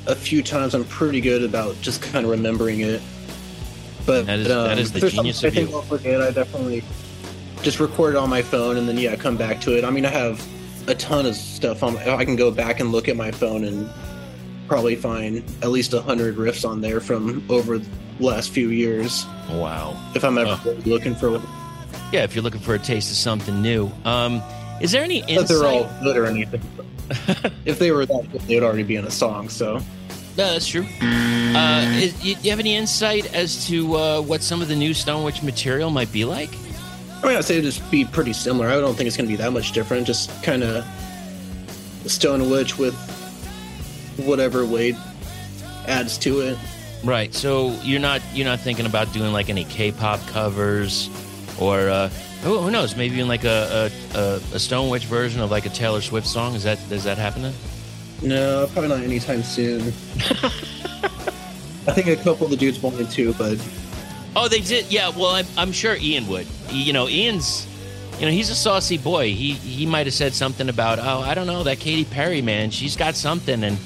[0.07, 3.01] a few times, I'm pretty good about just kind of remembering it.
[4.05, 5.71] But That is- that um, is the genius of I think.
[5.71, 6.21] I'll forget.
[6.21, 6.83] I definitely
[7.61, 9.83] just record it on my phone and then yeah come back to it.
[9.85, 10.45] I mean I have
[10.87, 11.97] a ton of stuff on.
[11.97, 13.87] I can go back and look at my phone and
[14.67, 17.87] probably find at least a hundred riffs on there from over the
[18.19, 19.95] last few years Wow.
[20.15, 20.77] if I'm ever Oh.
[20.85, 21.47] looking for one.
[22.11, 23.91] Yeah, if you're looking for a taste of something new.
[24.05, 24.41] Um,
[24.81, 25.47] is there any insight?
[25.47, 26.61] that they're all good or anything.
[27.65, 29.49] if they were that good, they'd already be in a song.
[29.49, 29.75] So
[30.37, 30.85] No, that's true.
[31.01, 34.93] Uh, is, you, you have any insight as to uh, what some of the new
[34.93, 36.49] Stone Witch material might be like?
[37.23, 38.67] I mean, I'd say it'd just be pretty similar.
[38.67, 40.07] I don't think it's going to be that much different.
[40.07, 40.85] Just kind of
[42.07, 42.95] Stone Witch with
[44.17, 44.97] whatever Wade
[45.87, 46.57] adds to it.
[47.03, 47.33] Right.
[47.33, 51.09] So you're not you're not thinking about doing like any K-pop covers,
[51.61, 52.09] or uh,
[52.43, 52.95] who, who knows?
[52.95, 56.27] Maybe even like a a, a a Stone Witch version of like a Taylor Swift
[56.27, 56.55] song.
[56.55, 57.53] Is that is that happening?
[58.21, 59.81] No, probably not anytime soon.
[61.87, 63.57] I think a couple of the dudes wanted to, but
[64.35, 64.91] Oh, they did.
[64.91, 65.09] Yeah.
[65.09, 66.47] Well, I'm, I'm sure Ian would.
[66.69, 67.67] You know, Ian's.
[68.19, 69.33] You know, he's a saucy boy.
[69.33, 72.69] He he might have said something about, oh, I don't know, that Katy Perry man.
[72.69, 73.77] She's got something, and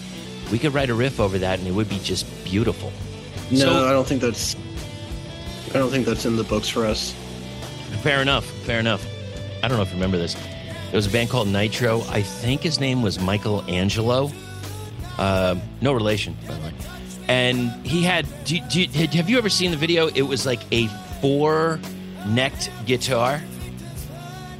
[0.51, 2.91] we could write a riff over that, and it would be just beautiful.
[3.49, 4.55] no, So- I don't think that's.
[5.73, 7.13] I don't think that's in the books for us.
[8.01, 8.45] Fair enough.
[8.65, 9.05] Fair enough.
[9.63, 10.33] I don't know if you remember this.
[10.33, 12.01] There was a band called Nitro.
[12.09, 14.31] I think his name was Michael Angelo.
[15.17, 16.73] Uh, no relation, by the way.
[17.27, 18.27] And he had.
[18.45, 20.07] Do, do, have you ever seen the video?
[20.07, 20.87] It was like a
[21.21, 21.79] four
[22.27, 23.41] necked guitar.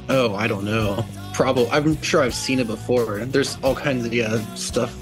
[0.08, 1.04] Oh, I don't know.
[1.32, 1.68] Probably.
[1.68, 3.24] I'm sure I've seen it before.
[3.24, 4.94] There's all kinds of yeah stuff.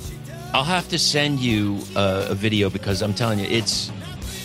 [0.53, 3.91] I'll have to send you uh, a video because I'm telling you, it's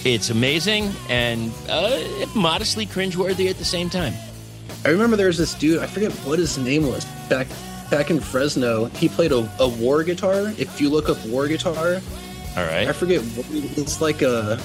[0.05, 1.99] it's amazing and uh,
[2.35, 4.13] modestly cringeworthy at the same time.
[4.85, 5.81] I remember there was this dude.
[5.81, 7.47] I forget what his name was back
[7.91, 8.85] back in Fresno.
[8.85, 10.53] He played a, a Warr guitar.
[10.57, 12.01] If you look up Warr guitar,
[12.55, 12.87] All right.
[12.87, 13.21] I forget.
[13.21, 13.45] what
[13.77, 14.61] It's like a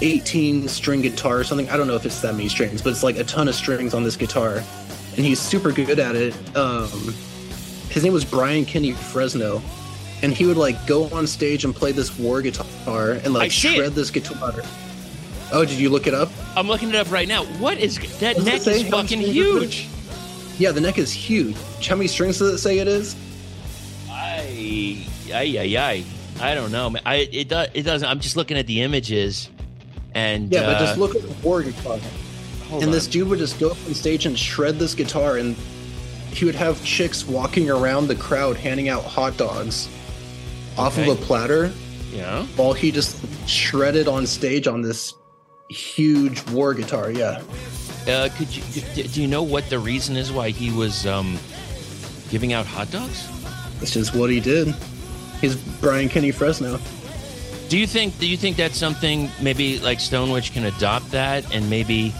[0.00, 1.68] 18 string guitar or something.
[1.70, 3.94] I don't know if it's that many strings, but it's like a ton of strings
[3.94, 4.56] on this guitar,
[5.16, 6.34] and he's super good at it.
[6.56, 7.14] Um,
[7.88, 9.62] his name was Brian Kenny Fresno,
[10.22, 13.68] and he would like go on stage and play this Warr guitar and like see
[13.68, 13.76] it.
[13.76, 14.52] shred this guitar.
[15.52, 16.30] Oh, did you look it up?
[16.56, 17.44] I'm looking it up right now.
[17.44, 19.74] What is that it neck is fucking strings it is?
[19.74, 19.88] huge.
[20.58, 21.56] Yeah, the neck is huge.
[21.86, 23.14] How many strings does it say it is?
[24.10, 26.04] I, ay, ay, ay.
[26.40, 26.94] I don't know.
[27.04, 28.08] I it does it doesn't.
[28.08, 29.50] I'm just looking at the images,
[30.14, 31.98] and Yeah, but uh, just look at the Warr guitar.
[32.72, 32.90] and on.
[32.90, 35.56] this dude would just go up on stage and shred this guitar, and
[36.30, 39.88] he would have chicks walking around the crowd handing out hot dogs
[40.78, 41.10] off Okay.
[41.10, 41.72] of a platter
[42.12, 42.44] yeah.
[42.56, 43.16] while he just
[43.48, 45.14] shredded on stage on this
[45.70, 47.10] huge Warr guitar.
[47.10, 47.42] Yeah.
[48.06, 51.38] Uh, could you do you know what the reason is why he was um,
[52.30, 53.26] giving out hot dogs?
[53.80, 54.74] That's just what he did.
[55.40, 56.78] He's Brian Kenny Fresno.
[57.68, 61.52] Do you think do you think that's something maybe like Stone Witch can adopt that
[61.52, 62.14] and maybe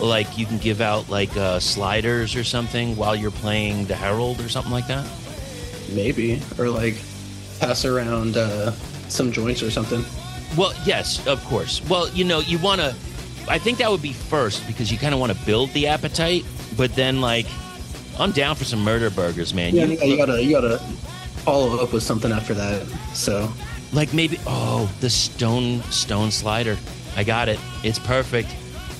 [0.00, 4.40] like you can give out like uh, sliders or something while you're playing the Herald
[4.40, 5.04] or something like that?
[5.92, 6.40] Maybe.
[6.58, 6.94] Or like
[7.60, 8.72] pass around uh,
[9.08, 10.04] some joints or something.
[10.56, 11.82] Well, yes, of course.
[11.88, 12.94] Well, you know, you want to.
[13.48, 16.44] I think that would be first because you kind of want to build the appetite,
[16.76, 17.46] but then like,
[18.18, 19.74] I'm down for some murder burgers, man.
[19.74, 20.78] Yeah, You- yeah, you gotta you gotta
[21.44, 22.86] follow up with something after that.
[23.12, 23.52] So
[23.92, 26.76] like maybe oh the stone stone slider.
[27.16, 27.58] I got it.
[27.82, 28.48] It's perfect.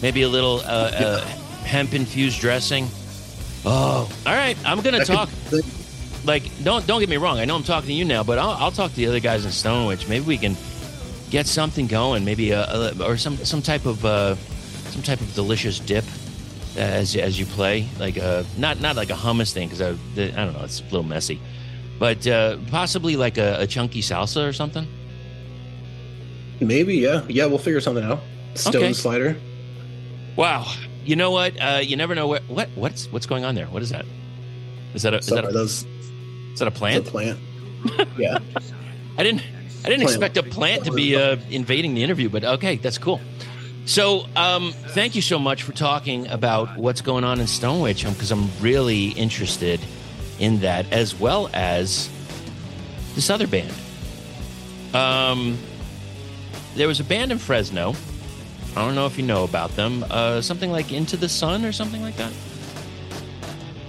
[0.03, 1.21] Maybe a little uh, uh,
[1.65, 2.87] hemp infused dressing.
[3.65, 4.57] Oh, all right.
[4.67, 5.29] I'm gonna could- talk.
[6.25, 7.39] Like don't don't get me wrong.
[7.39, 9.45] I know I'm talking to you now, but I'll, I'll talk to the other guys
[9.45, 10.09] in Stone Witch.
[10.09, 10.57] Maybe we can
[11.31, 12.25] get something going.
[12.25, 14.37] Maybe a, a or some some type of uh,
[14.91, 16.05] some type of delicious dip
[16.77, 17.87] as as you play.
[17.99, 20.65] Like uh not not like a hummus thing because I I don't know.
[20.65, 21.41] It's a little messy,
[21.99, 24.87] but uh, possibly like a, a chunky salsa or something.
[26.61, 28.21] maybe yeah yeah we'll figure something out.
[28.55, 28.93] Stone Okay.
[28.93, 29.37] slider.
[30.37, 30.73] Wow.
[31.05, 31.61] You know what?
[31.61, 33.67] Uh, you never know what what what's what's going on there.
[33.67, 34.07] What is that?
[34.95, 35.85] Is that a is that a, those
[36.55, 37.39] is that a the a plant.
[38.17, 38.39] yeah.
[39.19, 39.43] I didn't
[39.85, 40.11] I didn't Plant.
[40.11, 43.21] expect a plant to be uh, invading the interview, but okay, that's cool.
[43.85, 48.03] So, um, thank you so much for talking about what's going on in Stone Witch,
[48.05, 49.79] because I'm really interested
[50.39, 52.09] in that, as well as
[53.15, 53.75] this other band.
[54.95, 55.59] Um,
[56.77, 57.95] there was a band in Fresno.
[58.75, 60.03] I don't know if you know about them.
[60.11, 62.33] Uh, something like Into the Sun or something like that.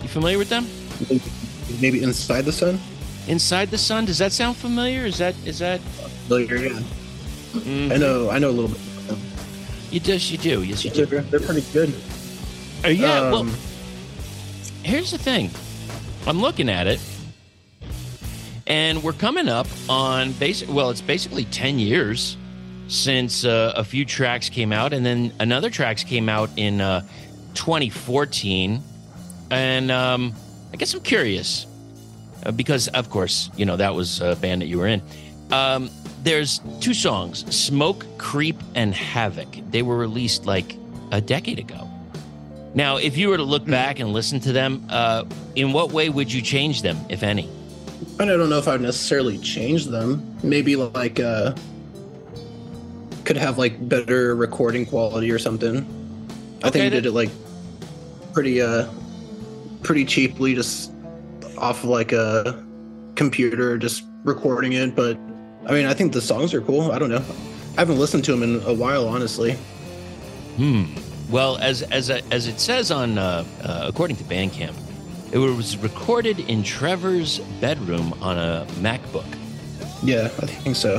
[0.01, 0.67] You familiar with them?
[1.81, 2.79] Maybe inside the sun.
[3.27, 4.05] Inside the Sun.
[4.05, 5.05] Does that sound familiar?
[5.05, 5.79] Is that is that?
[6.27, 6.79] Familiar, yeah.
[7.53, 8.29] Mm, I know.
[8.29, 8.79] I know a little bit.
[9.05, 9.19] About them.
[9.89, 10.61] You yes, you do.
[10.63, 11.05] Yes, you do.
[11.05, 11.93] They're, they're pretty good.
[12.83, 13.31] Uh, yeah.
[13.31, 13.55] well, Um,
[14.83, 15.49] here's the thing.
[16.27, 16.99] I'm looking at it,
[18.67, 20.69] and we're coming up on basic.
[20.69, 22.37] Well, it's basically ten years
[22.87, 27.01] since uh, a few tracks came out, and then another tracks came out in uh,
[27.55, 28.83] 2014.
[29.51, 30.33] And um,
[30.75, 31.67] I guess I'm curious
[32.45, 35.01] uh, because, of course, you know that was a band that you were in.
[35.53, 35.89] Um,
[36.21, 40.75] there's two songs, "Smoke, Creep, and Havoc." They were released like
[41.13, 41.89] a decade ago.
[42.73, 45.23] Now, if you were to look back and listen to them, uh,
[45.55, 47.49] in what way would you change them, if any?
[48.19, 50.37] and I don't know if I would necessarily change them.
[50.43, 51.53] Maybe like uh,
[53.23, 55.77] could have like better recording quality or something.
[56.65, 57.29] I Okay, think that- did it like
[58.33, 58.87] pretty uh
[59.85, 60.91] pretty cheaply, just
[61.57, 62.65] off of like a
[63.15, 64.95] computer, just recording it.
[64.95, 65.17] But
[65.65, 66.91] I mean, I think the songs are cool.
[66.91, 67.23] I don't know.
[67.77, 69.53] I haven't listened to them in a while, honestly.
[70.57, 70.85] Hmm.
[71.29, 74.75] Well, as as as it says on, uh, uh, according to Bandcamp,
[75.31, 79.25] it was recorded in Trevor's bedroom on a MacBook.
[80.03, 80.95] Yeah, I think so.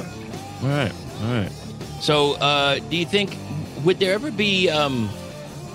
[0.63, 1.53] All right, all right.
[2.01, 3.37] So, uh, do you think
[3.85, 5.09] would there ever be um,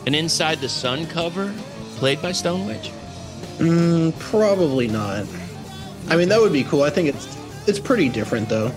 [0.06, 1.54] an Inside the Sun cover
[1.96, 2.92] played by Stone Witch?
[3.62, 5.26] Mm, probably not.
[6.10, 6.82] I mean, that would be cool.
[6.82, 8.72] I think it's it's pretty different though.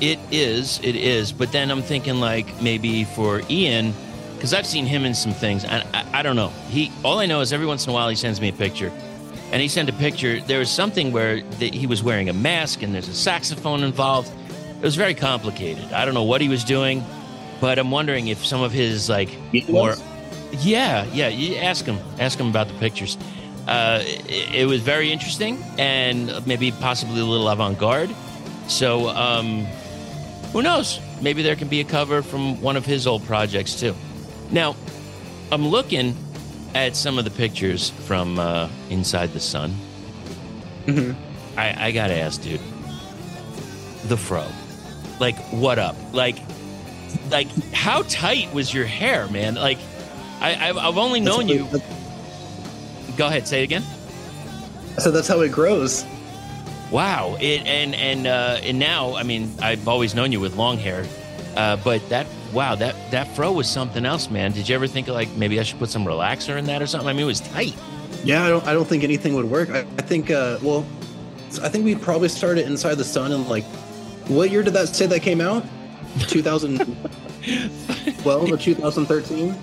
[0.00, 1.32] It is, it is.
[1.32, 3.94] But then I'm thinking like maybe for Ian,
[4.34, 5.64] because I've seen him in some things.
[5.64, 6.48] And I, I don't know.
[6.68, 8.92] He all I know is every once in a while he sends me a picture,
[9.52, 10.40] and he sent a picture.
[10.40, 14.32] There was something where the, he was wearing a mask and there's a saxophone involved.
[14.76, 15.92] It was very complicated.
[15.92, 17.04] I don't know what he was doing,
[17.60, 19.30] but I'm wondering if some of his like
[19.68, 19.94] more.
[20.50, 21.28] Yeah, yeah.
[21.28, 21.98] You ask him.
[22.18, 23.16] Ask him about the pictures.
[23.68, 28.10] Uh, it, it was very interesting and maybe possibly a little avant-garde.
[28.66, 29.64] So um,
[30.52, 30.98] who knows?
[31.20, 33.94] Maybe there can be a cover from one of his old projects too.
[34.50, 34.74] Now,
[35.52, 36.16] I'm looking
[36.74, 39.74] at some of the pictures from uh, Inside the Sun.
[40.86, 41.14] Mhm.
[41.56, 42.60] I, I gotta ask, dude.
[44.06, 44.46] The fro,
[45.20, 45.96] like, what up?
[46.12, 46.36] Like,
[47.30, 49.56] like, how tight was your hair, man?
[49.56, 49.78] Like,
[50.40, 51.66] I, I've, I've only known how you.
[51.72, 51.82] it-
[53.18, 53.82] Go ahead, say it again.
[54.98, 56.06] So that's how it grows.
[56.92, 57.36] Wow.
[57.40, 61.04] It and and uh, and now, I mean, I've always known you with long hair,
[61.56, 64.52] uh, but that wow, that that fro was something else, man.
[64.52, 66.86] Did you ever think of like maybe I should put some relaxer in that or
[66.86, 67.08] something?
[67.08, 67.74] I mean, it was tight.
[68.22, 68.64] Yeah, I don't.
[68.68, 69.70] I don't think anything would work.
[69.70, 70.30] I, I think.
[70.30, 70.86] Uh, well,
[71.60, 73.64] I think we probably started inside the sun in like,
[74.28, 75.64] what year did that say that came out?
[76.28, 79.56] 2012 or 2013?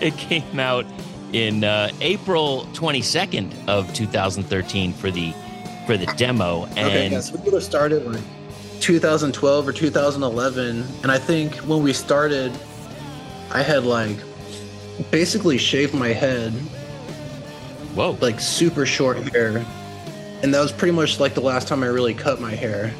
[0.00, 0.86] It came out
[1.32, 5.34] in uh, April 22nd of 2013 for the
[5.86, 8.22] for the demo, and Okay, yeah, so we would have started like
[8.80, 12.52] 2012 or 2011, and I think when we started,
[13.50, 14.16] I had like
[15.10, 16.52] basically shaved my head,
[17.94, 19.64] whoa, like super short hair,
[20.42, 22.92] and that was pretty much like the last time I really cut my hair.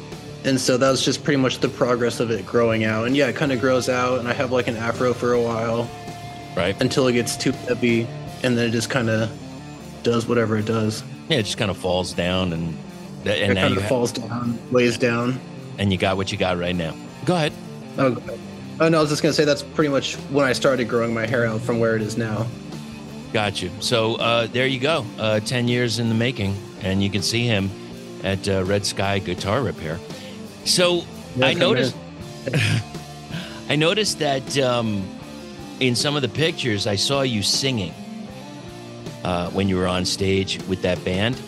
[0.45, 3.07] And so that was just pretty much the progress of it growing out.
[3.07, 5.41] And yeah, it kind of grows out, and I have like an afro for a
[5.41, 5.89] while.
[6.55, 6.79] Right?
[6.81, 8.07] until it gets too heavy,
[8.43, 9.31] and then it just kind of
[10.03, 11.03] does whatever it does.
[11.29, 12.77] Yeah, it just kind of falls down, and
[13.25, 15.39] and it now kind you of falls down, lays down.
[15.77, 16.93] and you got what you got right now.
[17.25, 17.53] Go ahead.
[17.97, 18.21] Oh,
[18.81, 21.25] oh no, I was just gonna say that's pretty much when I started growing my
[21.25, 22.45] hair out from where it is now.
[23.31, 23.71] Got you.
[23.79, 25.05] So uh, there you go.
[25.17, 27.71] Uh, Ten years in the making, and you can see him
[28.23, 29.99] at uh, Red Sky Guitar Repair.
[30.65, 31.03] So
[31.35, 31.95] Yeah, I noticed.
[33.69, 35.07] I noticed that um,
[35.79, 37.93] in some of the pictures, I saw you singing
[39.23, 41.39] uh, when you were on stage with that band.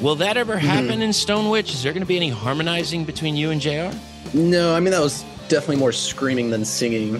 [0.00, 0.66] Will that ever Mm-hmm.
[0.66, 1.72] happen in Stone Witch?
[1.74, 3.90] Is there going to be any harmonizing between you and Jr?
[4.34, 7.16] No, I mean that was definitely more screaming than singing.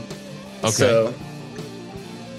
[0.64, 0.70] Okay.
[0.70, 1.14] So,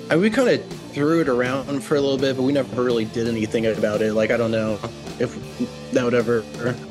[0.09, 3.05] I we kind of threw it around for a little bit, but we never really
[3.05, 4.13] did anything about it.
[4.13, 4.79] Like I don't know
[5.19, 6.43] if that would ever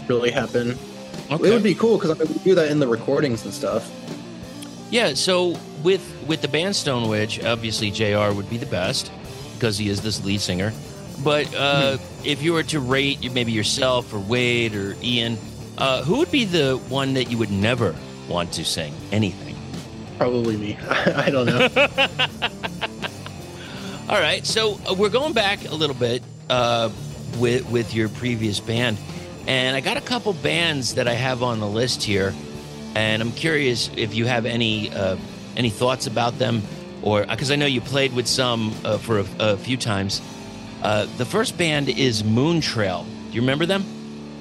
[0.09, 0.79] really happen.
[1.31, 1.49] Okay.
[1.49, 3.91] It would be cool because I would do that in the recordings and stuff.
[4.91, 8.33] Yeah, so with with the band Stone Witch, obviously Jr.
[8.33, 9.11] would be the best
[9.63, 10.73] because he is this lead singer.
[11.23, 15.39] But uh, if you were to rate maybe yourself or Wade or Ian,
[15.79, 17.95] uh, who would be the one that you would never
[18.29, 19.55] want to sing anything?
[20.19, 20.77] Probably me.
[20.91, 21.69] I don't know.
[24.09, 26.91] All right, so uh, we're going back a little bit uh,
[27.39, 28.99] with with your previous band,
[29.47, 32.35] and I got a couple bands that I have on the list here,
[32.97, 35.17] and I'm curious if you have any uh,
[35.57, 36.63] any thoughts about them,
[37.03, 40.21] or because I know you played with some uh, for a, a few times.
[40.83, 43.07] Uh, the first band is Moon Trail.
[43.29, 43.85] Do you remember them?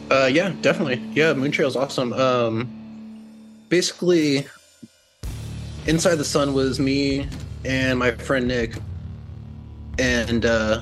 [0.10, 1.02] Uh, yeah, definitely.
[1.13, 2.13] Yeah, Moon Trail's awesome.
[2.13, 2.69] Um,
[3.69, 4.47] basically,
[5.86, 7.28] Inside the Sun was me
[7.63, 8.76] and my friend Nick,
[10.00, 10.82] and uh,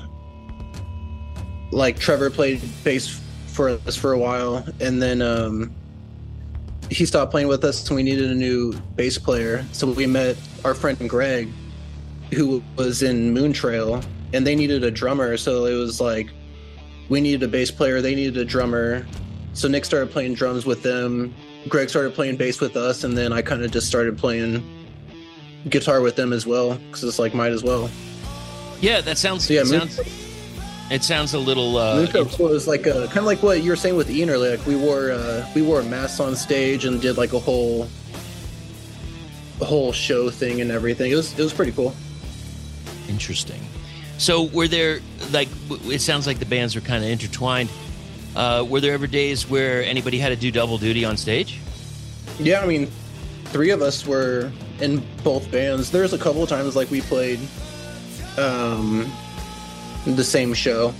[1.70, 5.72] like Trevor played bass for us for a while, and then um,
[6.90, 9.64] he stopped playing with us, and we needed a new bass player.
[9.72, 11.48] So we met our friend Greg,
[12.32, 15.36] who was in Moon Trail, and they needed a drummer.
[15.36, 16.30] So it was like
[17.08, 19.06] we needed a bass player, they needed a drummer.
[19.52, 21.34] So Nick started playing drums with them.
[21.68, 24.64] Greg started playing bass with us, and then I kind of just started playing
[25.68, 27.90] guitar with them as well because it's like might as well.
[28.80, 29.46] Yeah, that sounds.
[29.46, 30.00] So yeah, Moon, sounds.
[30.90, 31.76] It sounds a little.
[31.76, 34.30] Uh, Moon Trail was like a, kind of like what you were saying with Ian
[34.30, 34.56] earlier.
[34.56, 37.88] Like we wore uh, we wore masks on stage and did like a whole
[39.60, 41.10] a whole show thing and everything.
[41.10, 41.94] It was it was pretty cool.
[43.10, 43.60] Interesting.
[44.18, 45.00] So, were there
[45.32, 45.48] like
[45.86, 47.70] it sounds like the bands are kind of intertwined?
[48.36, 51.58] Uh, were there ever days where anybody had to do double duty on stage?
[52.38, 52.86] Yeah, I mean,
[53.46, 55.90] three of us were in both bands.
[55.90, 57.40] There's a couple of times like we played
[58.38, 59.10] um,
[60.06, 60.94] the same show.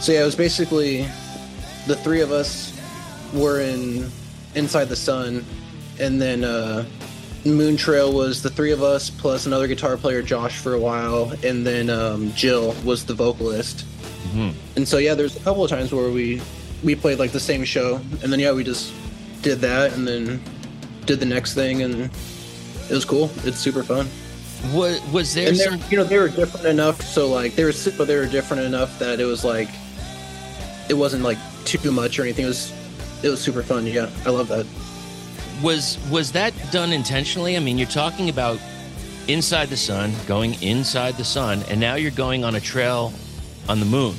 [0.00, 1.02] So yeah, it was basically
[1.86, 2.76] the three of us
[3.32, 4.10] were in
[4.56, 5.44] Inside the Sun,
[6.00, 6.84] and then uh,
[7.44, 11.32] Moon Trail was the three of us plus another guitar player, Josh, for a while,
[11.44, 13.84] and then um, Jill was the vocalist.
[14.32, 14.54] Mhm.
[14.76, 16.40] And so yeah, there's a couple of times where we
[16.84, 18.92] we played like the same show, and then yeah, we just
[19.42, 20.40] did that, and then
[21.06, 23.30] did the next thing, and it was cool.
[23.44, 24.08] It's super fun.
[24.72, 25.80] Was, was there and they're some?
[25.90, 28.96] you know they were different enough, so like they were but they were different enough
[29.00, 29.68] that it was like
[30.88, 32.44] it wasn't like too much or anything.
[32.44, 32.72] It was
[33.24, 33.86] it was super fun.
[33.86, 34.66] Yeah, I love that.
[35.62, 37.56] Was was that done intentionally?
[37.56, 38.58] I mean, you're talking about
[39.28, 43.12] inside the sun, going inside the sun, and now you're going on a trail
[43.68, 44.16] on the moon.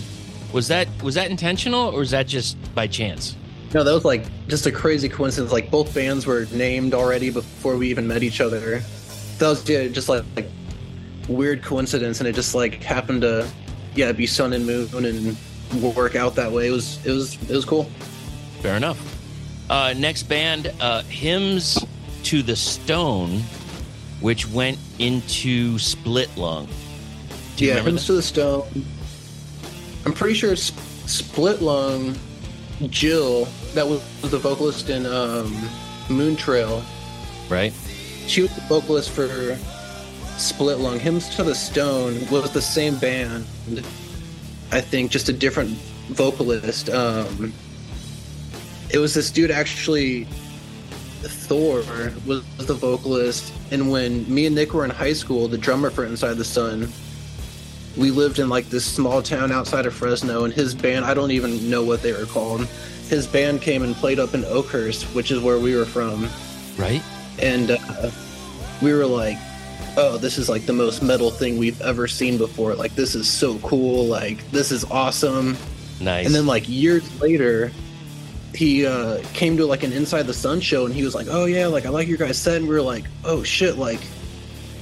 [0.54, 3.36] Was that was that intentional or was that just by chance?
[3.74, 5.52] No, that was like just a crazy coincidence.
[5.52, 8.84] Like both bands were named already before we even met each other.
[9.40, 10.48] That was yeah, just like, like
[11.28, 13.48] weird coincidence, and it just like happened to
[13.96, 15.38] yeah be sun and moon and
[15.96, 16.68] work out that way.
[16.68, 17.86] It was it was it was cool.
[18.62, 19.13] Fair enough.
[19.70, 21.84] Uh, next band, uh, Hymns
[22.24, 23.42] to the Stone,
[24.22, 26.68] which went into Split Lung.
[27.56, 28.08] Do you yeah, Hymns that?
[28.08, 28.86] to the Stone.
[30.06, 30.74] I'm pretty sure it's
[31.12, 32.16] Split Lung.
[32.90, 35.56] Jill, that was the vocalist in um,
[36.10, 36.84] Moon Trail.
[37.50, 37.74] Right?
[38.28, 39.58] She was the vocalist for
[40.38, 41.00] Split Lung.
[41.00, 43.46] Hymns to the Stone was the same band.
[44.72, 45.70] I think just a different
[46.10, 46.90] vocalist.
[46.90, 47.54] Um,
[48.94, 50.28] it was this dude actually.
[51.26, 51.84] Thor
[52.26, 56.04] was the vocalist, and when me and Nick were in high school, the drummer for
[56.04, 56.92] Inside the Sun,
[57.98, 61.32] we lived in like this small town outside of Fresno, and his band, I don't
[61.32, 62.66] even know what they were called.
[63.08, 66.28] His band came and played up in Oakhurst, which is where we were from.
[66.78, 67.02] Right?
[67.40, 68.12] And uh,
[68.82, 69.38] we were like,
[69.96, 72.76] oh, this is like the most metal thing we've ever seen before.
[72.76, 74.06] Like, this is so cool.
[74.06, 75.58] Like, this is awesome.
[76.02, 76.26] Nice.
[76.26, 77.72] And then, like, years later,
[78.56, 81.46] he uh, came to like an Inside the Sun show and he was like, oh,
[81.46, 82.58] yeah, like, I like your guys' set.
[82.58, 84.00] And we were like, oh, shit, like,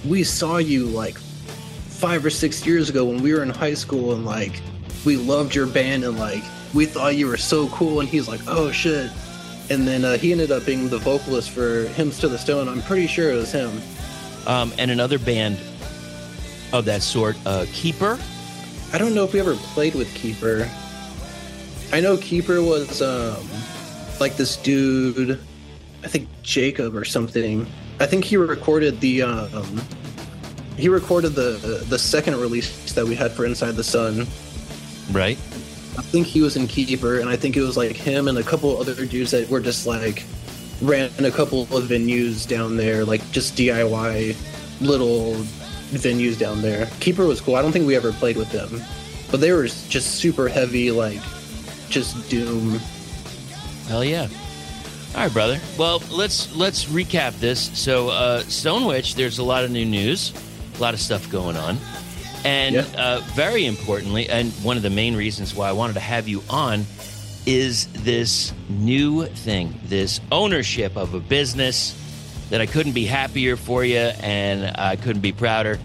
[0.06, 4.14] we saw you like five or six years ago when we were in high school
[4.14, 4.60] and like
[5.06, 6.44] we loved your band and like
[6.74, 9.12] we thought you were so cool and he's like oh shit
[9.70, 12.82] and then uh, he ended up being the vocalist for hymns to the stone i'm
[12.82, 13.72] pretty sure it was him
[14.48, 15.60] um, and another band
[16.74, 18.18] of that sort, uh, Keeper.
[18.94, 20.68] i don't know if we ever played with keeper
[21.92, 23.48] i know keeper was um,
[24.20, 25.40] like this dude
[26.04, 27.66] i think jacob or something
[28.00, 29.82] i think he recorded the um,
[30.78, 34.26] he recorded the the second release that we had for inside the sun
[35.12, 35.38] Right?
[35.98, 38.44] I think he was in Keeper, and I think it was like him and a
[38.44, 40.24] couple other dudes that were just like
[40.82, 44.36] ran a couple of venues down there, like just DIY
[44.80, 45.34] little
[45.92, 46.88] venues down there.
[47.02, 47.56] Keeper was cool.
[47.56, 48.82] I don't think we ever played with them,
[49.30, 51.20] but they were just super heavy, like
[51.92, 52.80] just doom.
[53.88, 54.28] Hell yeah.
[55.14, 55.60] All right, brother.
[55.78, 57.78] Well, let's let's recap this.
[57.78, 60.34] So, uh, Stone Witch, there's a lot of new news,
[60.78, 61.78] a lot of stuff going on,
[62.46, 62.86] and Yeah.
[62.98, 66.42] uh, very importantly, and one of the main reasons why I wanted to have you
[66.50, 66.86] on
[67.46, 71.94] is this new thing, this ownership of a business
[72.50, 75.78] that I couldn't be happier for you, and I couldn't be prouder.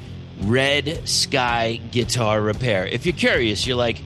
[0.43, 2.87] Red Sky Guitar Repair.
[2.87, 4.03] If you're curious, you're like,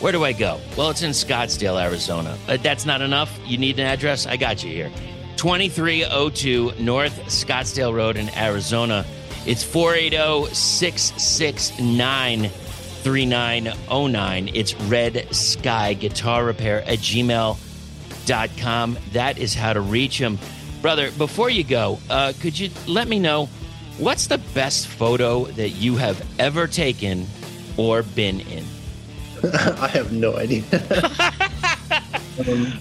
[0.00, 0.60] where do I go?
[0.76, 2.36] Well, it's in Scottsdale, Arizona.
[2.48, 3.38] Uh, that's not enough.
[3.44, 4.26] You need an address?
[4.26, 4.90] I got you here.
[5.36, 9.04] 2302 North Scottsdale Road in Arizona.
[9.46, 12.48] It's 480 669
[13.04, 14.50] 3909.
[14.54, 17.58] It's Red Sky Guitar Repair at gmail.com.
[19.12, 20.38] That is how to reach them.
[20.80, 23.50] Brother, before you go, uh, could you let me know
[23.98, 27.26] what's the best photo that you have ever taken
[27.76, 28.64] or been in?
[29.78, 30.62] I have no idea.
[32.48, 32.72] um,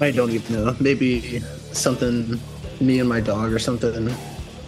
[0.00, 0.76] I don't even know.
[0.80, 1.40] Maybe
[1.72, 2.40] something
[2.80, 4.12] me and my dog or something.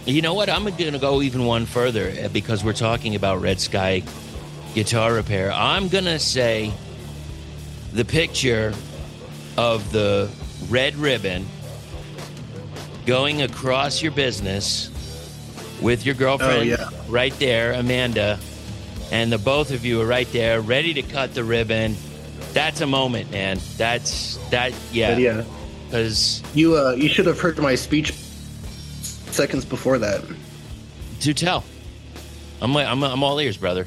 [0.05, 0.51] You know what?
[0.51, 4.03] I'm going to go even one further uh, because we're talking about Red Sky
[4.75, 5.53] guitar repair.
[5.53, 6.73] I'm going to say
[7.93, 8.75] the picture
[9.57, 10.31] of the
[10.69, 11.47] red ribbon
[13.07, 14.91] going across your business
[15.81, 16.89] with your girlfriend Oh, yeah.
[17.09, 18.39] right there, Amanda,
[19.13, 21.97] and the both of you are right there ready to cut the ribbon.
[22.53, 23.61] That's a moment, man.
[23.77, 25.17] That's that yeah.
[25.17, 25.45] Yeah,
[25.91, 30.25] Cuz you uh, you should have heard my speech seconds before that.
[31.21, 31.63] Do tell.
[32.61, 33.87] I'm like, I'm I'm all ears, brother.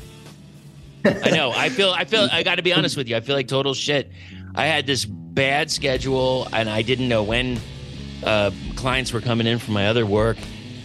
[1.06, 1.52] I know.
[1.52, 3.18] I feel I feel I got to be honest with you.
[3.18, 4.12] I feel like total shit.
[4.56, 7.60] I had this bad schedule and I didn't know when
[8.24, 10.38] uh, clients were coming in from my other work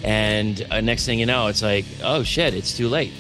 [0.03, 3.13] and uh, next thing you know, it's like, oh shit, it's too late.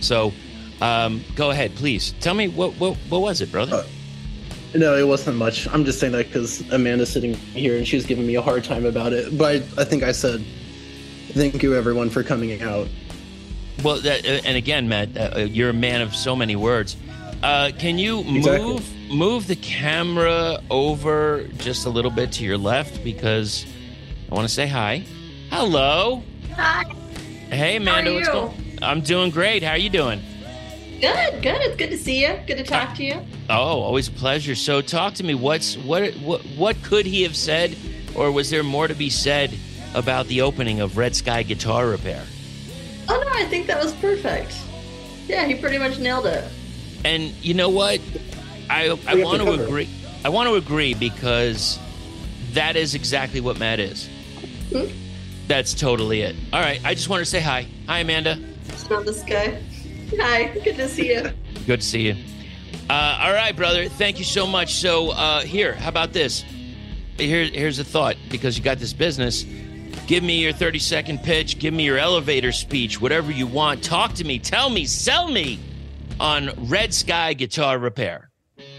[0.00, 0.32] So,
[0.80, 2.12] um, go ahead, please.
[2.20, 3.76] Tell me what what what was it, brother?
[3.76, 3.84] Uh,
[4.74, 5.66] No, it wasn't much.
[5.68, 8.62] I'm just saying that because Amanda's sitting here and she was giving me a hard
[8.64, 9.36] time about it.
[9.36, 10.44] But I, I think I said,
[11.32, 12.86] thank you everyone for coming out.
[13.82, 16.96] Well, that, uh, and again, Matt, uh, uh, you're a man of so many words.
[17.42, 18.58] Uh, can you Exactly.
[18.60, 23.66] move move the camera over just a little bit to your left because
[24.30, 25.04] I want to say hi.
[25.50, 26.22] Hello.
[26.54, 26.84] Hi.
[27.50, 28.10] Hey, Amanda.
[28.12, 28.78] are What's going?
[28.82, 29.62] I'm doing great.
[29.64, 30.20] How are you doing?
[31.00, 31.56] Good, good.
[31.62, 32.38] It's good to see you.
[32.46, 33.22] Good to talk to you.
[33.48, 34.54] Oh, always a pleasure.
[34.54, 35.34] So, talk to me.
[35.34, 37.74] What's what what what could he have said,
[38.14, 39.56] or was there more to be said
[39.94, 42.22] about the opening of Red Sky Guitar Repair?
[43.08, 44.54] Oh no, I think that was perfect.
[45.26, 46.44] Yeah, he pretty much nailed it.
[47.04, 48.00] And you know what?
[48.68, 49.88] I I want to to agree.
[50.22, 51.78] I want to agree because
[52.52, 54.06] that is exactly what Matt is.
[54.70, 54.84] Hmm?
[55.48, 56.36] That's totally it.
[56.52, 57.66] All right, I just want to say hi.
[57.86, 58.38] Hi, Amanda.
[58.76, 59.62] Smell this guy.
[60.18, 61.30] Hi, good to see you.
[61.66, 62.16] Good to see you.
[62.88, 63.88] Uh, all right, brother.
[63.88, 64.74] Thank you so much.
[64.74, 66.44] So uh, here, how about this?
[67.16, 68.16] Here, here's a thought.
[68.28, 69.44] Because you got this business,
[70.06, 71.58] give me your 30 second pitch.
[71.58, 73.00] Give me your elevator speech.
[73.00, 73.84] Whatever you want.
[73.84, 74.38] Talk to me.
[74.38, 74.86] Tell me.
[74.86, 75.60] Sell me
[76.18, 78.30] on Red Sky Guitar Repair.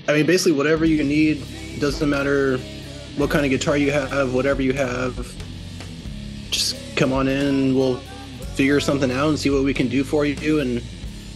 [0.08, 1.46] I mean, basically, whatever you need,
[1.80, 2.58] doesn't matter
[3.18, 5.34] what kind of guitar you have, whatever you have,
[6.50, 7.76] just come on in.
[7.76, 7.98] We'll
[8.56, 10.82] figure something out and see what we can do for you and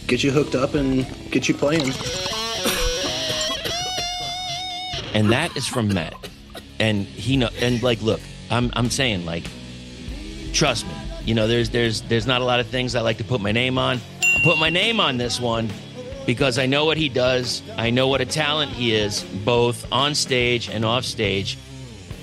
[0.06, 1.92] get you hooked up and get you playing.
[5.14, 6.14] and that is from Matt.
[6.78, 9.44] And he know and like look, I'm I'm saying like
[10.52, 10.92] trust me.
[11.24, 13.52] You know, there's there's there's not a lot of things I like to put my
[13.52, 14.00] name on.
[14.22, 15.70] I put my name on this one
[16.26, 17.62] because I know what he does.
[17.76, 21.58] I know what a talent he is, both on stage and off stage.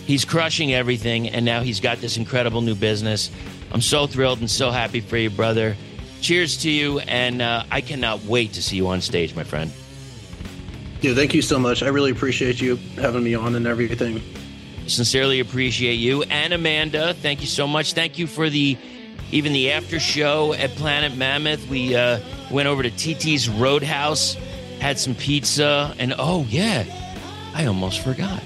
[0.06, 3.32] He's crushing everything, and now he's got this incredible new business.
[3.72, 5.76] I'm so thrilled and so happy for you, brother.
[6.24, 9.70] Cheers to you, and uh, I cannot wait to see you on stage, my friend.
[11.02, 11.84] Yeah, thank you so much.
[11.84, 14.22] I really appreciate you having me on and everything.
[14.88, 18.78] sincerely appreciate you and amanda thank you so much thank you for the
[19.32, 22.20] even the after show at planet mammoth we uh,
[22.52, 24.34] went over to tt's roadhouse
[24.82, 26.84] had some pizza and oh yeah
[27.54, 28.44] i almost forgot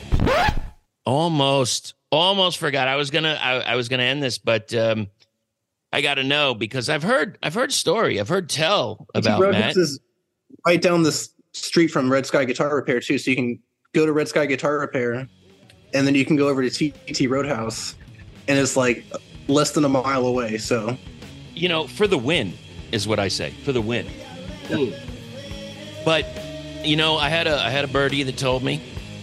[1.06, 5.08] almost almost forgot i was gonna i, I was gonna end this but um
[5.94, 9.78] i gotta know because i've heard i've heard story i've heard tell about Roadhouse matt
[9.78, 10.00] is
[10.66, 11.28] right down the
[11.58, 13.60] street from Red Sky Guitar Repair too, so you can
[13.94, 15.28] go to Red Sky Guitar Repair,
[15.94, 17.96] and then you can go over to TT Roadhouse,
[18.48, 19.04] and it's like
[19.48, 20.58] less than a mile away.
[20.58, 20.98] So
[21.54, 22.54] you know, for the win
[22.92, 23.52] is what I say.
[23.64, 24.08] For the win.
[26.06, 26.26] But
[26.84, 28.82] you know, I had a I had a birdie that told me,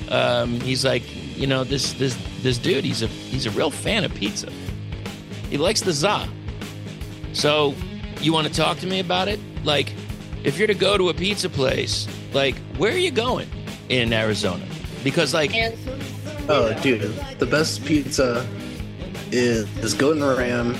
[0.09, 1.03] um, he's like,
[1.37, 4.51] you know, this this this dude, he's a he's a real fan of pizza.
[5.51, 6.29] He likes the za.
[7.35, 7.75] So,
[8.21, 9.39] you want to talk to me about it?
[9.65, 9.93] Like,
[10.45, 13.49] if you're to go to a pizza place, like, where are you going
[13.89, 14.67] in Arizona?
[15.03, 15.53] Because like,
[16.47, 17.03] Oh, dude,
[17.39, 18.47] the best pizza
[19.33, 20.77] is, is Goat and Ram.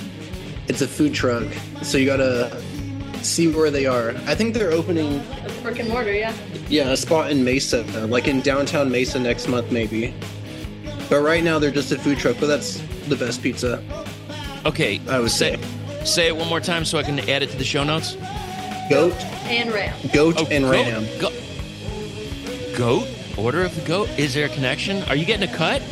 [0.69, 1.45] It's a food truck,
[1.83, 2.63] so you gotta
[3.23, 4.11] see where they are.
[4.27, 6.35] I think they're opening, a brick and mortar, yeah.
[6.69, 10.15] yeah, a spot in Mesa, like in downtown Mesa next month, maybe.
[11.09, 12.79] But right now, they're just a food truck, but that's
[13.09, 13.83] the best pizza,
[14.67, 15.57] okay, I would say say.
[16.05, 18.17] Say it one more time so I can add it to the show notes.
[18.91, 19.15] Goat,
[19.47, 19.95] And ram.
[20.13, 21.07] Goat, Oh, and goat- Ram.
[21.19, 21.33] go-
[22.77, 23.09] goat?
[23.37, 24.09] Order of the goat?
[24.19, 25.03] Is there a connection?
[25.05, 25.83] Are you getting a cut?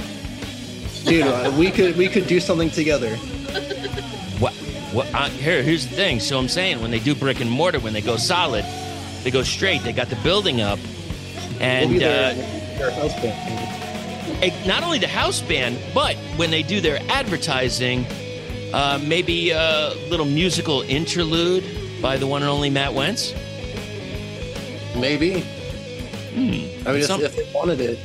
[1.05, 3.17] Dude, uh, we could we could do something together.
[4.39, 4.53] What?
[4.93, 5.07] What?
[5.13, 6.21] Uh, here, here's the thing.
[6.21, 8.65] So I'm saying when they do brick and mortar, when they go solid,
[9.25, 9.83] they go straight.
[9.83, 12.31] They got the building up, We'll and be there.
[12.33, 14.67] uh, their house band.
[14.67, 18.07] not only the house band, but when they do their advertising,
[18.73, 21.65] uh, maybe a little musical interlude
[22.01, 23.33] by the one and only Matt Wentz.
[24.97, 25.41] Maybe.
[25.41, 26.39] Hmm.
[26.41, 27.99] I mean, if, Some- if they wanted it.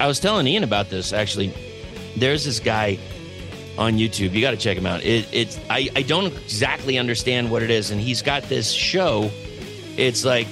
[0.00, 1.52] I was telling Ian about this actually.
[2.16, 2.98] There's this guy
[3.76, 4.32] on YouTube.
[4.32, 5.02] You got to check him out.
[5.04, 9.30] It, it's I, I don't exactly understand what it is, and he's got this show.
[9.96, 10.48] It's like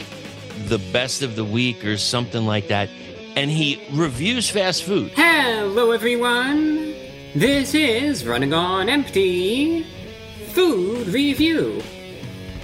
[0.69, 2.89] the best of the week or something like that,
[3.37, 5.13] and he reviews fast food.
[5.15, 6.95] Hello, everyone.
[7.37, 9.85] This is Running on Empty
[10.55, 11.83] Food Review.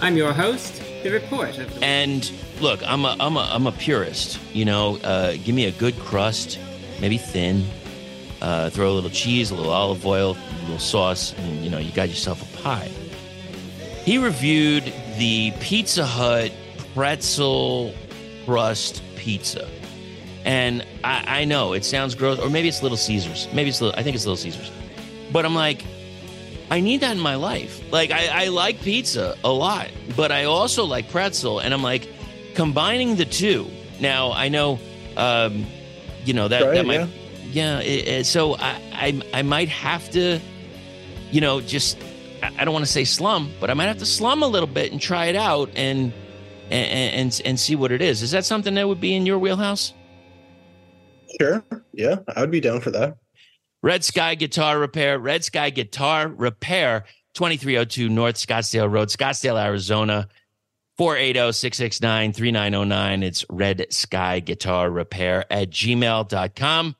[0.00, 4.40] I'm your host, the report the And look, I'm a I'm a I'm a purist.
[4.54, 6.58] You know, uh, give me a good crust,
[7.02, 7.66] maybe thin.
[8.40, 11.78] Uh, throw a little cheese, a little olive oil, a little sauce, and you know
[11.78, 12.90] you got yourself a pie.
[14.06, 16.50] He reviewed the Pizza Hut
[16.94, 17.92] pretzel
[18.46, 19.68] crust pizza,
[20.44, 23.48] and I, I know it sounds gross, or maybe it's Little Caesars.
[23.52, 24.70] Maybe it's little, I think it's Little Caesars,
[25.32, 25.84] but I'm like,
[26.70, 27.80] I need that in my life.
[27.92, 32.08] Like I, I like pizza a lot, but I also like pretzel, and I'm like
[32.54, 33.68] combining the two.
[34.00, 34.78] Now I know,
[35.16, 35.66] um,
[36.24, 37.06] you know that Try that might, yeah.
[37.52, 37.78] yeah.
[37.80, 40.40] it- it- so I, I I might have to,
[41.30, 41.98] you know, just
[42.42, 44.66] I I don't want to say slum, but I might have to slum a little
[44.68, 46.12] bit and try it out and
[46.70, 48.22] and and, and see what it is.
[48.22, 49.92] Is that something that would be in your wheelhouse?
[51.40, 51.62] Sure.
[51.92, 53.18] Yeah, I would be down for that.
[53.82, 57.04] Red Sky Guitar Repair, Red Sky Guitar Repair,
[57.34, 60.28] 2302 North Scottsdale Road, Scottsdale, Arizona.
[60.98, 63.22] 480-669-3909.
[63.22, 66.96] It's Red Sky Guitar Repair at gmail.com.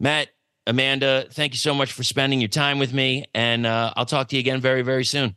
[0.00, 0.28] Matt,
[0.66, 3.24] Amanda, thank you so much for spending your time with me.
[3.34, 5.34] And uh, I'll talk to you again very, very soon.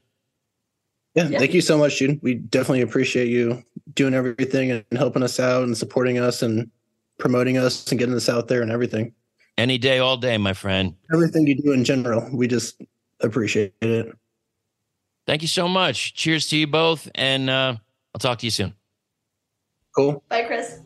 [1.15, 1.39] Yeah, Yeah.
[1.39, 2.21] thank you so much, dude.
[2.21, 3.63] We definitely appreciate you
[3.93, 6.69] doing everything and helping us out and supporting us and
[7.21, 9.13] promoting us and getting us out there and everything.
[9.57, 10.95] Any day, all day, my friend.
[11.13, 12.81] Everything you do in general, we just
[13.21, 14.11] appreciate it.
[15.27, 16.15] Thank you so much.
[16.15, 17.09] Cheers to you both.
[17.15, 17.77] And uh,
[18.13, 18.73] I'll talk to you soon.
[19.95, 20.23] Cool.
[20.27, 20.79] Bye, Chris.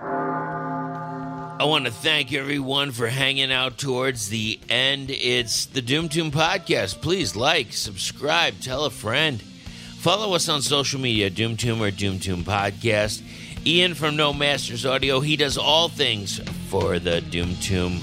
[1.57, 5.09] I want to thank everyone for hanging out towards the end.
[5.09, 7.01] It's the Doom Tomb podcast.
[7.01, 9.41] Please like, subscribe, tell a friend.
[9.41, 13.23] Follow us on social media, Doom Tomb or Doom Tomb Podcast.
[13.67, 16.39] Ian from No Masters Audio, he does all things
[16.69, 17.93] for the Doom Tomb.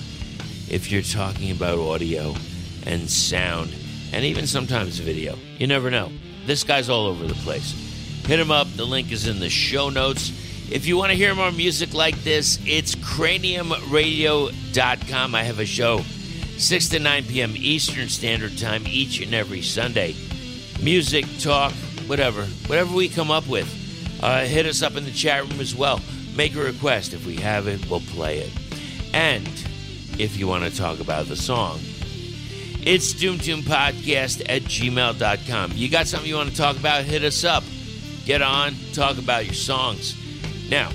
[0.68, 2.34] If you're talking about audio
[2.84, 3.72] and sound,
[4.12, 6.10] and even sometimes video, you never know.
[6.46, 7.74] This guy's all over the place.
[8.26, 8.66] Hit him up.
[8.74, 10.30] The link is in the show notes.
[10.68, 15.34] If you want to hear more music like this, it's craniumradio.com.
[15.36, 16.00] I have a show
[16.58, 17.52] 6 to 9 p.m.
[17.54, 20.16] Eastern Standard Time each and every Sunday.
[20.82, 21.72] Music, talk,
[22.08, 22.46] whatever.
[22.66, 23.81] Whatever we come up with.
[24.22, 26.00] Uh, hit us up in the chat room as well.
[26.36, 27.12] Make a request.
[27.12, 28.52] If we have it, we'll play it.
[29.12, 29.46] And
[30.18, 31.80] if you want to talk about the song,
[32.84, 35.72] it's doomtombpodcast at gmail.com.
[35.74, 37.04] You got something you want to talk about?
[37.04, 37.64] Hit us up.
[38.24, 40.16] Get on, talk about your songs.
[40.70, 40.90] Now,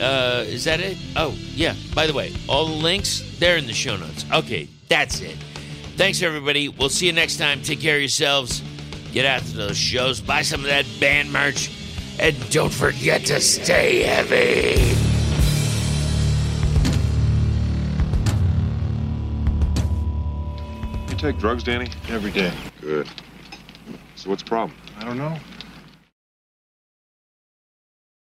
[0.00, 0.96] uh, is that it?
[1.16, 1.74] Oh, yeah.
[1.94, 4.24] By the way, all the links, they're in the show notes.
[4.32, 5.36] Okay, that's it.
[5.96, 6.68] Thanks, everybody.
[6.68, 7.62] We'll see you next time.
[7.62, 8.62] Take care of yourselves.
[9.12, 10.20] Get out to those shows.
[10.20, 11.70] Buy some of that band merch.
[12.20, 14.94] And don't forget to stay heavy.
[21.10, 21.88] You take drugs, Danny?
[22.10, 22.52] Every day.
[22.82, 23.08] Good.
[24.16, 24.76] So what's the problem?
[24.98, 25.34] I don't know.